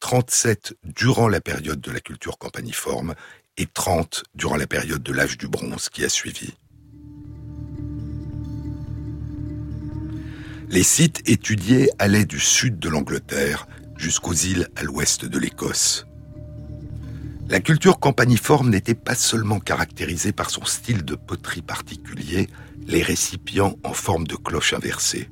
[0.00, 3.14] 37 durant la période de la culture campaniforme
[3.56, 6.54] et 30 durant la période de l'âge du bronze qui a suivi.
[10.68, 16.06] Les sites étudiés allaient du sud de l'Angleterre jusqu'aux îles à l'ouest de l'Écosse.
[17.48, 22.48] La culture campaniforme n'était pas seulement caractérisée par son style de poterie particulier,
[22.86, 25.30] les récipients en forme de cloche inversée.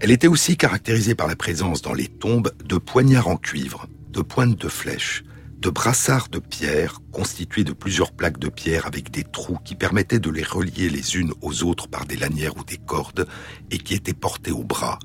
[0.00, 4.22] Elle était aussi caractérisée par la présence dans les tombes de poignards en cuivre, de
[4.22, 5.24] pointes de flèches,
[5.60, 10.20] de brassards de pierre constitués de plusieurs plaques de pierre avec des trous qui permettaient
[10.20, 13.26] de les relier les unes aux autres par des lanières ou des cordes
[13.70, 14.98] et qui étaient portés au bras,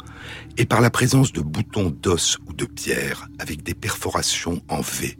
[0.57, 5.17] et par la présence de boutons d'os ou de pierre avec des perforations en V.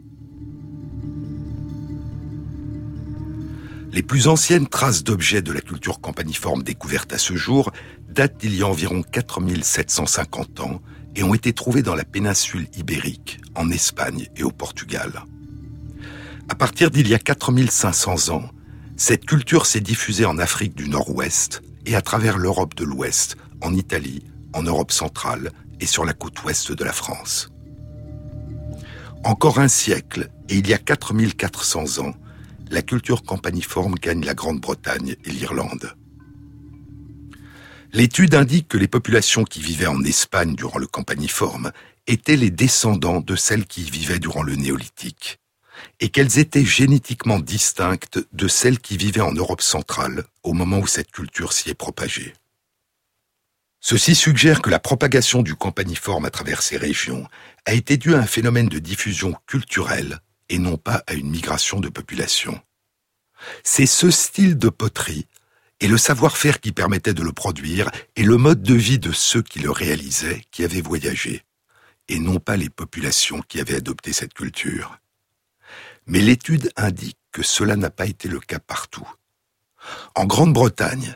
[3.94, 7.70] Les plus anciennes traces d'objets de la culture campaniforme découvertes à ce jour
[8.08, 10.82] datent d'il y a environ 4750 ans
[11.14, 15.22] et ont été trouvées dans la péninsule ibérique, en Espagne et au Portugal.
[16.48, 18.50] À partir d'il y a 4500 ans,
[18.96, 23.72] cette culture s'est diffusée en Afrique du Nord-Ouest et à travers l'Europe de l'Ouest, en
[23.74, 27.48] Italie, en Europe centrale et sur la côte ouest de la France.
[29.22, 32.14] Encore un siècle, et il y a 4400 ans,
[32.70, 35.94] la culture campaniforme gagne la Grande-Bretagne et l'Irlande.
[37.92, 41.70] L'étude indique que les populations qui vivaient en Espagne durant le campaniforme
[42.06, 45.38] étaient les descendants de celles qui y vivaient durant le néolithique,
[46.00, 50.86] et qu'elles étaient génétiquement distinctes de celles qui vivaient en Europe centrale au moment où
[50.86, 52.34] cette culture s'y est propagée.
[53.80, 57.28] Ceci suggère que la propagation du campaniforme à travers ces régions
[57.66, 61.80] a été due à un phénomène de diffusion culturelle et non pas à une migration
[61.80, 62.60] de population.
[63.62, 65.26] C'est ce style de poterie
[65.80, 69.42] et le savoir-faire qui permettait de le produire et le mode de vie de ceux
[69.42, 71.44] qui le réalisaient qui avaient voyagé,
[72.08, 74.98] et non pas les populations qui avaient adopté cette culture.
[76.06, 79.08] Mais l'étude indique que cela n'a pas été le cas partout.
[80.14, 81.14] En Grande-Bretagne,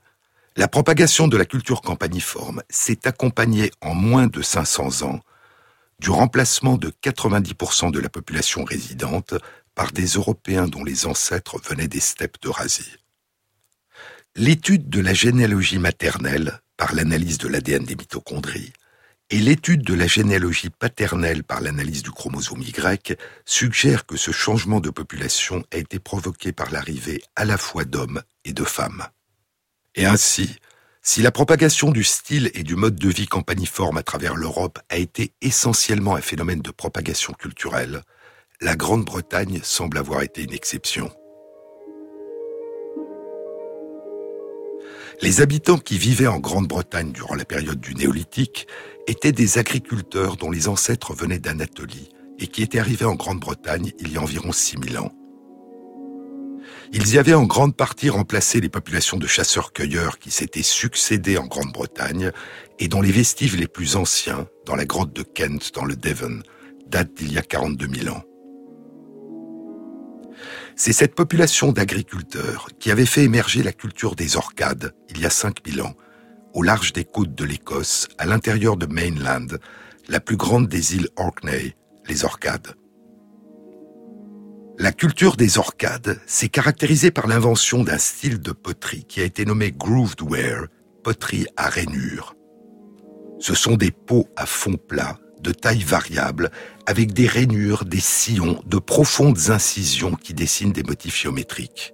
[0.56, 5.20] la propagation de la culture campaniforme s'est accompagnée en moins de 500 ans
[6.00, 9.34] du remplacement de 90% de la population résidente
[9.74, 12.96] par des Européens dont les ancêtres venaient des steppes d'Eurasie.
[14.36, 18.72] L'étude de la généalogie maternelle par l'analyse de l'ADN des mitochondries
[19.30, 24.80] et l'étude de la généalogie paternelle par l'analyse du chromosome Y suggèrent que ce changement
[24.80, 29.06] de population a été provoqué par l'arrivée à la fois d'hommes et de femmes.
[29.94, 30.56] Et ainsi,
[31.10, 34.98] si la propagation du style et du mode de vie campaniforme à travers l'Europe a
[34.98, 38.02] été essentiellement un phénomène de propagation culturelle,
[38.60, 41.10] la Grande-Bretagne semble avoir été une exception.
[45.22, 48.66] Les habitants qui vivaient en Grande-Bretagne durant la période du néolithique
[49.06, 54.12] étaient des agriculteurs dont les ancêtres venaient d'Anatolie et qui étaient arrivés en Grande-Bretagne il
[54.12, 55.12] y a environ 6000 ans.
[56.92, 61.46] Ils y avaient en grande partie remplacé les populations de chasseurs-cueilleurs qui s'étaient succédées en
[61.46, 62.32] Grande-Bretagne
[62.78, 66.40] et dont les vestiges les plus anciens, dans la grotte de Kent dans le Devon,
[66.86, 68.22] datent d'il y a 42 000 ans.
[70.76, 75.30] C'est cette population d'agriculteurs qui avait fait émerger la culture des orcades il y a
[75.30, 75.94] 5000 ans,
[76.54, 79.58] au large des côtes de l'Écosse, à l'intérieur de Mainland,
[80.08, 81.76] la plus grande des îles Orkney,
[82.08, 82.77] les Orcades.
[84.80, 89.44] La culture des Orcades s'est caractérisée par l'invention d'un style de poterie qui a été
[89.44, 90.66] nommé grooved ware,
[91.02, 92.36] poterie à rainures.
[93.40, 96.52] Ce sont des pots à fond plat, de taille variable,
[96.86, 101.92] avec des rainures, des sillons, de profondes incisions qui dessinent des motifs géométriques.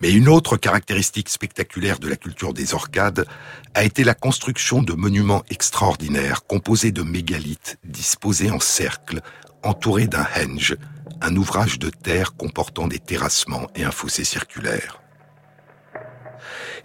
[0.00, 3.26] Mais une autre caractéristique spectaculaire de la culture des Orcades
[3.74, 9.20] a été la construction de monuments extraordinaires composés de mégalithes disposés en cercle,
[9.64, 10.76] entourés d'un henge,
[11.20, 15.02] un ouvrage de terre comportant des terrassements et un fossé circulaire.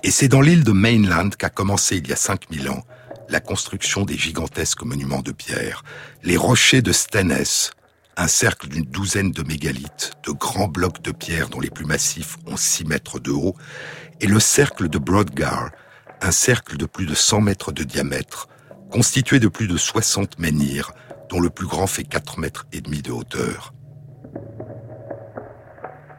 [0.02, 2.84] Et c'est dans l'île de Mainland qu'a commencé il y a 5000 ans
[3.30, 5.84] la construction des gigantesques monuments de pierre,
[6.24, 7.46] les rochers de Stennes,
[8.18, 12.38] un cercle d'une douzaine de mégalithes, de grands blocs de pierre dont les plus massifs
[12.46, 13.56] ont 6 mètres de haut,
[14.22, 15.72] et le cercle de Broadgar,
[16.22, 18.48] un cercle de plus de 100 mètres de diamètre,
[18.92, 20.92] constitué de plus de 60 menhirs,
[21.30, 23.74] dont le plus grand fait 4 mètres et demi de hauteur.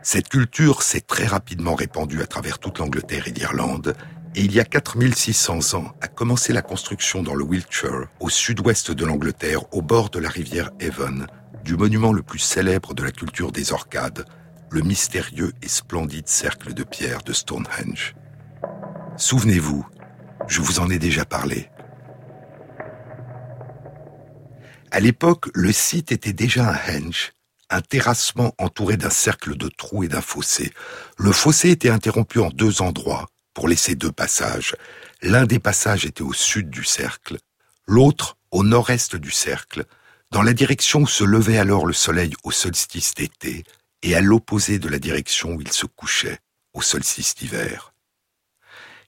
[0.03, 3.95] Cette culture s'est très rapidement répandue à travers toute l'Angleterre et l'Irlande,
[4.35, 8.91] et il y a 4600 ans a commencé la construction dans le Wiltshire, au sud-ouest
[8.91, 11.25] de l'Angleterre, au bord de la rivière Avon,
[11.65, 14.27] du monument le plus célèbre de la culture des Orcades,
[14.71, 18.15] le mystérieux et splendide cercle de pierre de Stonehenge.
[19.17, 19.87] Souvenez-vous,
[20.47, 21.71] je vous en ai déjà parlé.
[24.91, 27.33] À l'époque, le site était déjà un henge,
[27.71, 30.73] un terrassement entouré d'un cercle de trous et d'un fossé.
[31.19, 34.77] Le fossé était interrompu en deux endroits pour laisser deux passages.
[35.23, 37.39] L'un des passages était au sud du cercle,
[37.87, 39.85] l'autre au nord-est du cercle,
[40.35, 43.63] dans la direction où se levait alors le soleil au solstice d'été,
[44.03, 46.41] et à l'opposé de la direction où il se couchait
[46.73, 47.95] au solstice d'hiver.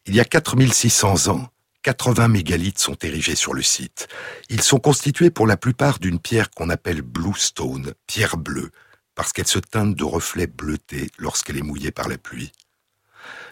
[0.04, 1.48] Il y a 4600 ans,
[1.82, 4.06] 80 mégalithes sont érigés sur le site.
[4.50, 8.70] Ils sont constitués pour la plupart d'une pierre qu'on appelle bluestone, pierre bleue,
[9.16, 12.52] parce qu'elle se teinte de reflets bleutés lorsqu'elle est mouillée par la pluie.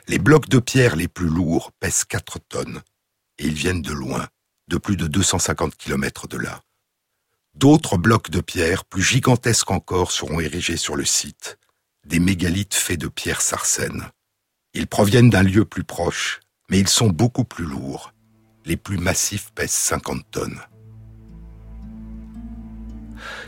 [0.07, 2.83] Les blocs de pierre les plus lourds pèsent 4 tonnes,
[3.39, 4.29] et ils viennent de loin,
[4.69, 6.63] de plus de 250 km de là.
[7.55, 11.59] D'autres blocs de pierre, plus gigantesques encore, seront érigés sur le site,
[12.05, 14.09] des mégalithes faits de pierre sarcène.
[14.75, 18.13] Ils proviennent d'un lieu plus proche, mais ils sont beaucoup plus lourds.
[18.65, 20.61] Les plus massifs pèsent 50 tonnes.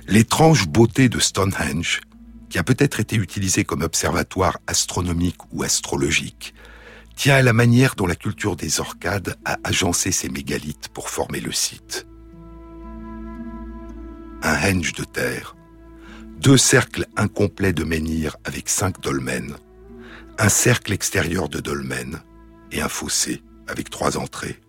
[0.06, 2.00] L'étrange beauté de Stonehenge,
[2.48, 6.54] qui a peut-être été utilisé comme observatoire astronomique ou astrologique,
[7.16, 11.40] tient à la manière dont la culture des Orcades a agencé ces mégalithes pour former
[11.40, 12.06] le site
[14.42, 15.56] un henge de terre,
[16.40, 19.56] deux cercles incomplets de menhirs avec cinq dolmens,
[20.38, 22.20] un cercle extérieur de dolmens
[22.72, 24.60] et un fossé avec trois entrées.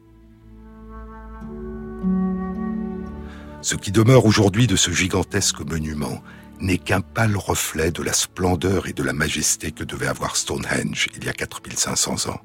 [3.61, 6.23] Ce qui demeure aujourd'hui de ce gigantesque monument
[6.59, 11.07] n'est qu'un pâle reflet de la splendeur et de la majesté que devait avoir Stonehenge
[11.15, 12.39] il y a 4500 ans.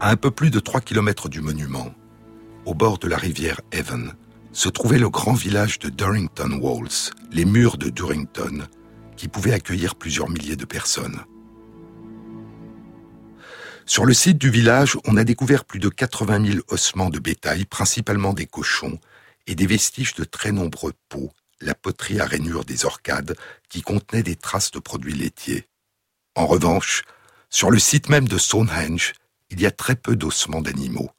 [0.00, 1.92] À un peu plus de 3 km du monument,
[2.68, 4.12] au bord de la rivière Avon,
[4.52, 8.68] se trouvait le grand village de Durrington Walls, les murs de Durrington,
[9.16, 11.24] qui pouvaient accueillir plusieurs milliers de personnes.
[13.86, 17.64] Sur le site du village, on a découvert plus de 80 000 ossements de bétail,
[17.64, 18.98] principalement des cochons,
[19.46, 23.34] et des vestiges de très nombreux pots, la poterie à rainures des orcades,
[23.70, 25.66] qui contenait des traces de produits laitiers.
[26.34, 27.04] En revanche,
[27.48, 29.14] sur le site même de Stonehenge,
[29.48, 31.10] il y a très peu d'ossements d'animaux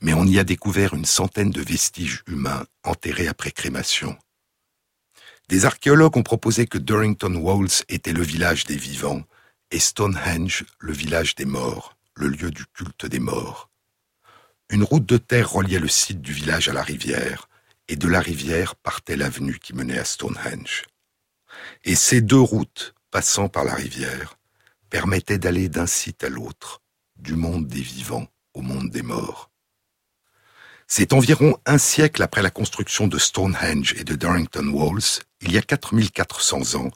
[0.00, 4.16] mais on y a découvert une centaine de vestiges humains enterrés après crémation.
[5.48, 9.24] Des archéologues ont proposé que Durrington Walls était le village des vivants
[9.70, 13.70] et Stonehenge le village des morts, le lieu du culte des morts.
[14.70, 17.48] Une route de terre reliait le site du village à la rivière,
[17.88, 20.84] et de la rivière partait l'avenue qui menait à Stonehenge.
[21.82, 24.38] Et ces deux routes, passant par la rivière,
[24.88, 26.80] permettaient d'aller d'un site à l'autre,
[27.16, 29.49] du monde des vivants au monde des morts.
[30.92, 35.56] C'est environ un siècle après la construction de Stonehenge et de Durrington Walls, il y
[35.56, 36.90] a 4400 ans,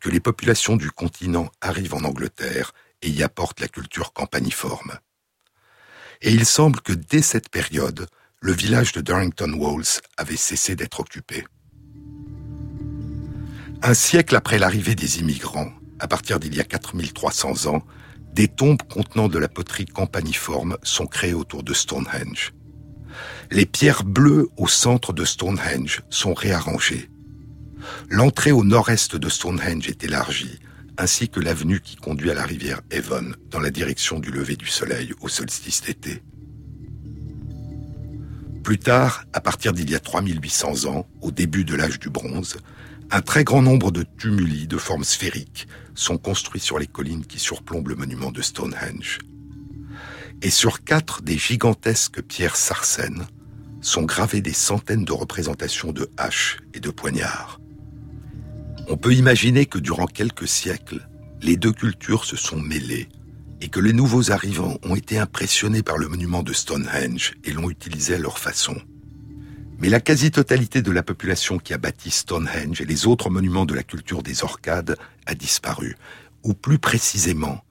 [0.00, 2.72] que les populations du continent arrivent en Angleterre
[3.02, 4.98] et y apportent la culture campaniforme.
[6.22, 8.08] Et il semble que dès cette période,
[8.40, 11.44] le village de Durrington Walls avait cessé d'être occupé.
[13.80, 15.70] Un siècle après l'arrivée des immigrants,
[16.00, 17.84] à partir d'il y a 4300 ans,
[18.32, 22.52] des tombes contenant de la poterie campaniforme sont créées autour de Stonehenge.
[23.50, 27.08] Les pierres bleues au centre de Stonehenge sont réarrangées.
[28.10, 30.58] L'entrée au nord-est de Stonehenge est élargie,
[30.98, 34.66] ainsi que l'avenue qui conduit à la rivière Avon, dans la direction du lever du
[34.66, 36.22] soleil au solstice d'été.
[38.64, 42.56] Plus tard, à partir d'il y a 3800 ans, au début de l'âge du bronze,
[43.12, 47.38] un très grand nombre de tumuli de forme sphérique sont construits sur les collines qui
[47.38, 49.20] surplombent le monument de Stonehenge.
[50.42, 53.26] Et sur quatre des gigantesques pierres sarcènes
[53.86, 57.60] sont gravées des centaines de représentations de haches et de poignards.
[58.88, 61.08] On peut imaginer que durant quelques siècles,
[61.40, 63.08] les deux cultures se sont mêlées
[63.60, 67.70] et que les nouveaux arrivants ont été impressionnés par le monument de Stonehenge et l'ont
[67.70, 68.76] utilisé à leur façon.
[69.78, 73.74] Mais la quasi-totalité de la population qui a bâti Stonehenge et les autres monuments de
[73.74, 75.96] la culture des Orcades a disparu,
[76.42, 77.62] ou plus précisément,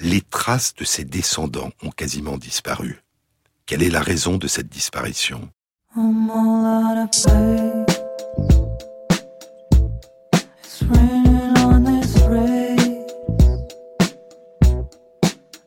[0.00, 3.00] les traces de ses descendants ont quasiment disparu.
[3.66, 5.50] Quelle est la raison de cette disparition?
[5.98, 7.96] I'm all out of place.
[10.58, 13.12] It's raining on this race.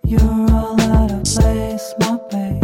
[0.03, 2.63] You're all out of place, my babe.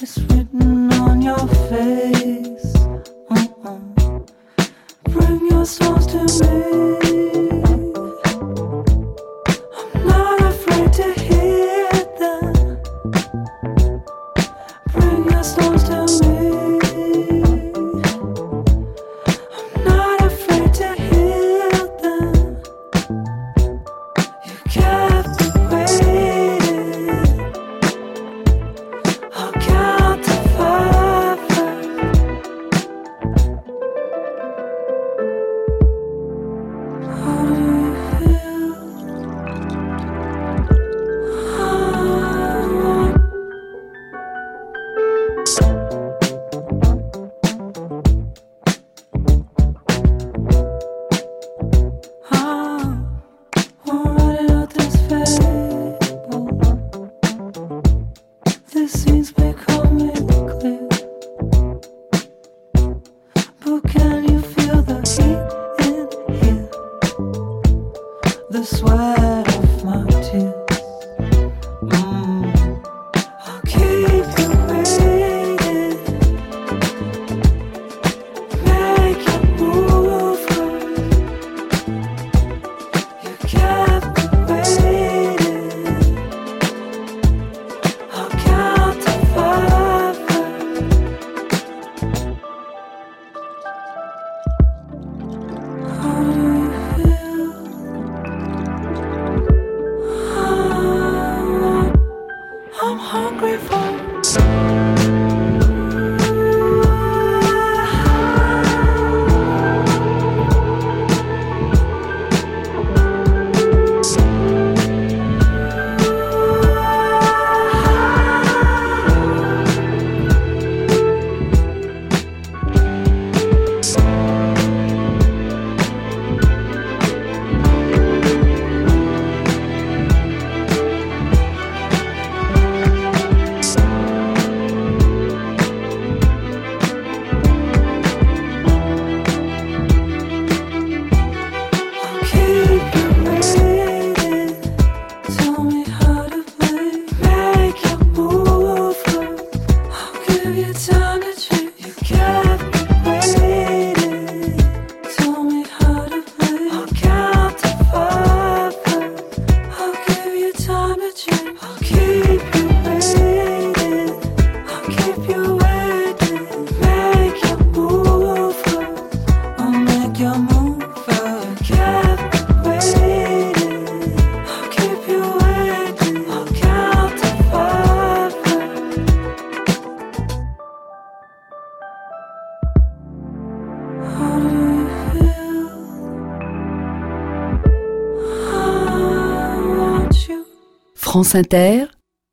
[0.00, 2.74] It's written on your face.
[3.28, 3.78] Uh-uh.
[5.10, 7.41] Bring your songs to me.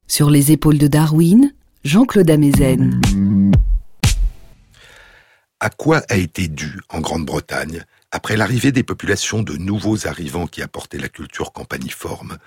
[0.08, 1.54] Sur les épaules de Darwin,
[1.86, 3.00] Jean-Claude Amezen.
[5.62, 10.62] À quoi a été dû, en Grande-Bretagne, après l'arrivée des populations de nouveaux arrivants qui
[10.62, 12.40] apportaient la culture campaniforme,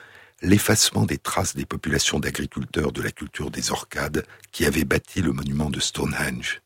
[0.43, 5.33] l'effacement des traces des populations d'agriculteurs de la culture des Orcades qui avaient bâti le
[5.33, 6.61] monument de Stonehenge?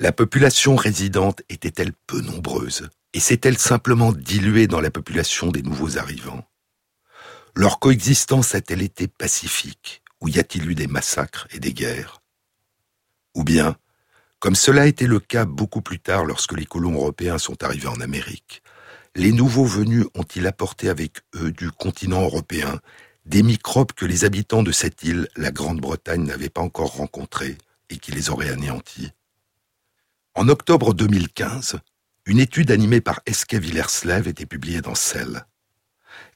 [0.00, 5.96] La population résidente était-elle peu nombreuse et s'est-elle simplement diluée dans la population des nouveaux
[5.96, 6.44] arrivants?
[7.54, 12.22] Leur coexistence a-t-elle été pacifique ou y a-t-il eu des massacres et des guerres?
[13.34, 13.76] Ou bien,
[14.38, 17.88] comme cela a été le cas beaucoup plus tard lorsque les colons européens sont arrivés
[17.88, 18.62] en Amérique,
[19.14, 22.80] les nouveaux venus ont-ils apporté avec eux du continent européen
[23.26, 27.58] des microbes que les habitants de cette île, la Grande-Bretagne, n'avaient pas encore rencontrés
[27.90, 29.12] et qui les auraient anéantis?
[30.34, 31.78] En octobre 2015,
[32.24, 35.44] une étude animée par Eske Villerslev était publiée dans Cell.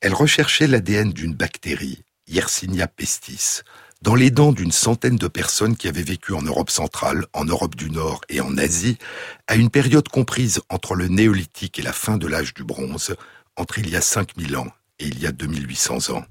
[0.03, 3.63] Elle recherchait l'ADN d'une bactérie, Yersinia pestis,
[4.03, 7.77] dans les dents d'une centaine de personnes qui avaient vécu en Europe centrale, en Europe
[7.77, 8.99] du Nord et en Asie,
[9.47, 13.17] à une période comprise entre le néolithique et la fin de l'âge du bronze,
[13.57, 14.69] entre il y a 5000 ans
[14.99, 16.25] et il y a 2800 ans.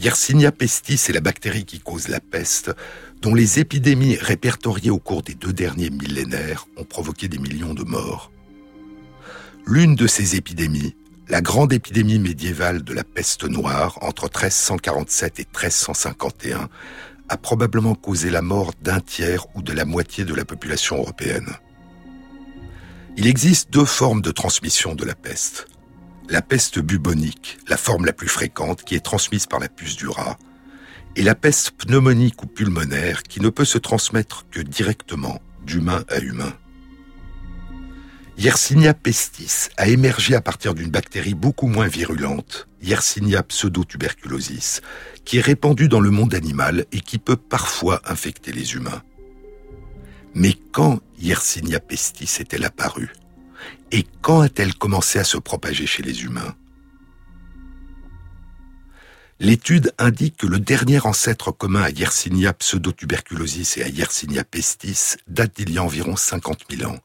[0.00, 2.70] Yersinia pestis est la bactérie qui cause la peste,
[3.20, 7.82] dont les épidémies répertoriées au cours des deux derniers millénaires ont provoqué des millions de
[7.82, 8.30] morts.
[9.70, 10.96] L'une de ces épidémies,
[11.28, 16.70] la grande épidémie médiévale de la peste noire entre 1347 et 1351
[17.28, 21.50] a probablement causé la mort d'un tiers ou de la moitié de la population européenne.
[23.18, 25.66] Il existe deux formes de transmission de la peste.
[26.30, 30.08] La peste bubonique, la forme la plus fréquente qui est transmise par la puce du
[30.08, 30.38] rat,
[31.14, 36.20] et la peste pneumonique ou pulmonaire qui ne peut se transmettre que directement d'humain à
[36.20, 36.54] humain.
[38.38, 44.80] Yersinia pestis a émergé à partir d'une bactérie beaucoup moins virulente, Yersinia pseudotuberculosis,
[45.24, 49.02] qui est répandue dans le monde animal et qui peut parfois infecter les humains.
[50.34, 53.12] Mais quand Yersinia pestis est-elle apparue?
[53.90, 56.54] Et quand a-t-elle commencé à se propager chez les humains?
[59.40, 65.56] L'étude indique que le dernier ancêtre commun à Yersinia pseudotuberculosis et à Yersinia pestis date
[65.56, 66.98] d'il y a environ 50 000 ans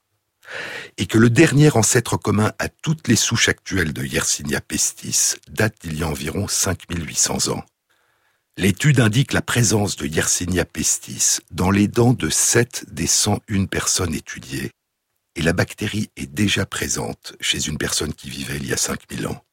[0.98, 5.76] et que le dernier ancêtre commun à toutes les souches actuelles de Yersinia pestis date
[5.82, 7.64] d'il y a environ 5800 ans.
[8.56, 14.14] L'étude indique la présence de Yersinia pestis dans les dents de 7 des 101 personnes
[14.14, 14.72] étudiées,
[15.36, 19.28] et la bactérie est déjà présente chez une personne qui vivait il y a 5000
[19.28, 19.44] ans.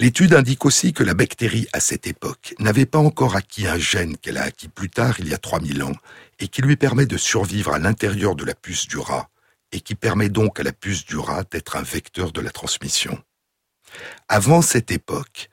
[0.00, 4.16] L'étude indique aussi que la bactérie, à cette époque, n'avait pas encore acquis un gène
[4.16, 5.94] qu'elle a acquis plus tard, il y a 3000 ans,
[6.40, 9.30] et qui lui permet de survivre à l'intérieur de la puce du rat,
[9.70, 13.22] et qui permet donc à la puce du rat d'être un vecteur de la transmission.
[14.28, 15.48] Avant cette époque,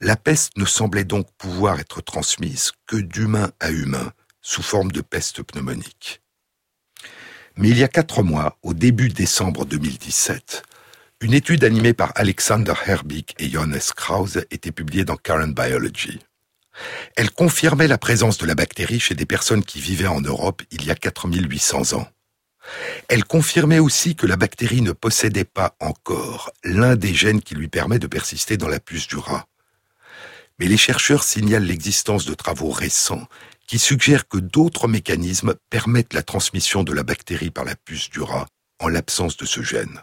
[0.00, 4.12] la peste ne semblait donc pouvoir être transmise que d'humain à humain,
[4.42, 6.20] sous forme de peste pneumonique.
[7.56, 10.62] Mais il y a quatre mois, au début décembre 2017,
[11.20, 16.20] une étude animée par Alexander Herbig et Johannes Krause était publiée dans Current Biology.
[17.16, 20.84] Elle confirmait la présence de la bactérie chez des personnes qui vivaient en Europe il
[20.84, 22.06] y a 4800 ans.
[23.08, 27.66] Elle confirmait aussi que la bactérie ne possédait pas encore l'un des gènes qui lui
[27.66, 29.46] permet de persister dans la puce du rat.
[30.60, 33.26] Mais les chercheurs signalent l'existence de travaux récents
[33.66, 38.20] qui suggèrent que d'autres mécanismes permettent la transmission de la bactérie par la puce du
[38.20, 38.46] rat
[38.78, 40.00] en l'absence de ce gène.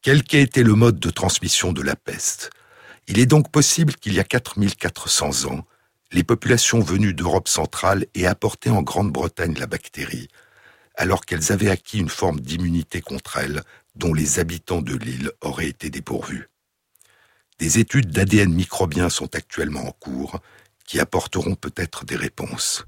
[0.00, 2.50] Quel qu'ait été le mode de transmission de la peste,
[3.08, 5.66] il est donc possible qu'il y a 4400 ans,
[6.12, 10.28] les populations venues d'Europe centrale aient apporté en Grande-Bretagne la bactérie,
[10.94, 13.62] alors qu'elles avaient acquis une forme d'immunité contre elle
[13.96, 16.48] dont les habitants de l'île auraient été dépourvus.
[17.58, 20.38] Des études d'ADN microbien sont actuellement en cours
[20.86, 22.86] qui apporteront peut-être des réponses.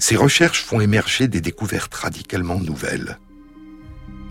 [0.00, 3.18] Ces recherches font émerger des découvertes radicalement nouvelles.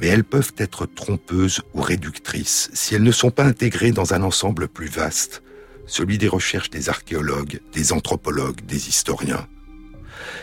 [0.02, 4.24] Mais elles peuvent être trompeuses ou réductrices si elles ne sont pas intégrées dans un
[4.24, 5.44] ensemble plus vaste,
[5.86, 9.48] celui des recherches des archéologues, des anthropologues, des historiens.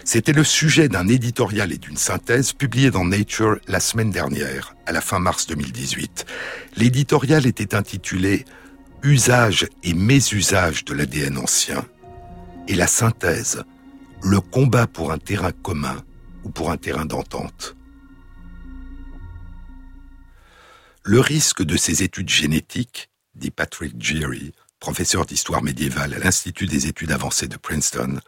[0.04, 4.92] C'était le sujet d'un éditorial et d'une synthèse publié dans Nature la semaine dernière, à
[4.92, 6.24] la fin mars 2018.
[6.76, 8.44] L'éditorial était intitulé
[9.02, 11.84] Usage et mésusage de l'ADN ancien.
[12.68, 13.64] Et la synthèse
[14.22, 16.02] le combat pour un terrain commun
[16.44, 17.76] ou pour un terrain d'entente.
[21.02, 26.86] Le risque de ces études génétiques, dit Patrick Geary, professeur d'histoire médiévale à l'Institut des
[26.86, 28.20] études avancées de Princeton,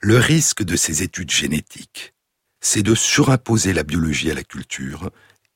[0.00, 2.14] le risque de ces études génétiques,
[2.60, 5.10] c'est de surimposer la biologie à la culture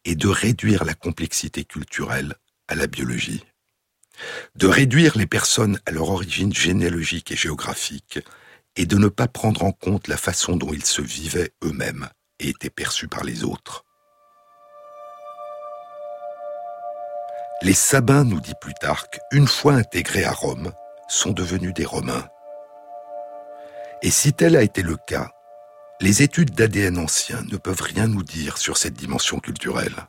[0.05, 2.35] et de réduire la complexité culturelle
[2.68, 3.45] à la biologie.
[4.55, 8.20] De réduire les personnes à leur origine généalogique et géographique
[8.76, 12.08] et de ne pas prendre en compte la façon dont ils se vivaient eux-mêmes
[12.40, 13.84] et étaient perçus par les autres.
[17.62, 20.72] Les Sabins, nous dit Plutarque, une fois intégrés à Rome,
[21.08, 22.28] sont devenus des Romains.
[24.02, 25.30] Et si tel a été le cas,
[26.00, 30.08] les études d'ADN ancien ne peuvent rien nous dire sur cette dimension culturelle.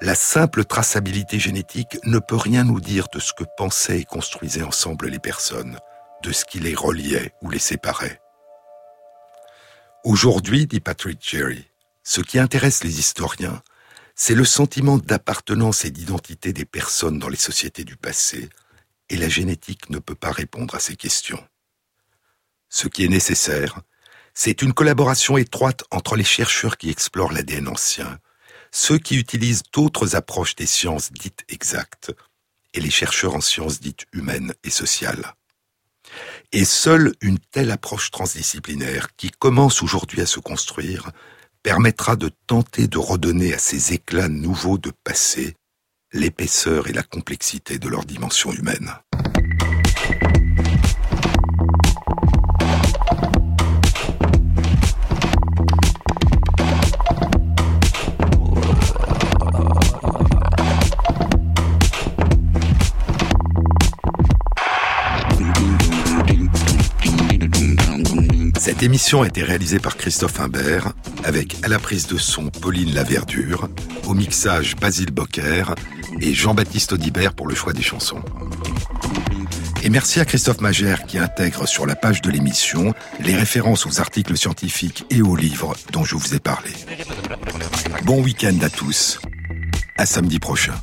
[0.00, 4.62] La simple traçabilité génétique ne peut rien nous dire de ce que pensaient et construisaient
[4.62, 5.78] ensemble les personnes,
[6.22, 8.20] de ce qui les reliait ou les séparait.
[10.04, 11.68] Aujourd'hui, dit Patrick Jerry,
[12.02, 13.62] ce qui intéresse les historiens,
[14.14, 18.48] c'est le sentiment d'appartenance et d'identité des personnes dans les sociétés du passé,
[19.08, 21.42] et la génétique ne peut pas répondre à ces questions.
[22.68, 23.80] Ce qui est nécessaire,
[24.34, 28.18] c'est une collaboration étroite entre les chercheurs qui explorent l'ADN ancien,
[28.70, 32.12] ceux qui utilisent d'autres approches des sciences dites exactes,
[32.74, 35.34] et les chercheurs en sciences dites humaines et sociales.
[36.54, 41.10] Et seule une telle approche transdisciplinaire, qui commence aujourd'hui à se construire,
[41.62, 45.56] permettra de tenter de redonner à ces éclats nouveaux de passé
[46.12, 48.92] l'épaisseur et la complexité de leur dimension humaine.
[68.62, 70.92] Cette émission a été réalisée par Christophe Imbert,
[71.24, 73.68] avec à la prise de son Pauline Laverdure,
[74.06, 75.64] au mixage Basile Bocquer
[76.20, 78.22] et Jean-Baptiste Audibert pour le choix des chansons.
[79.82, 83.98] Et merci à Christophe Magère qui intègre sur la page de l'émission les références aux
[83.98, 86.70] articles scientifiques et aux livres dont je vous ai parlé.
[88.04, 89.18] Bon week-end à tous.
[89.96, 90.74] À samedi prochain.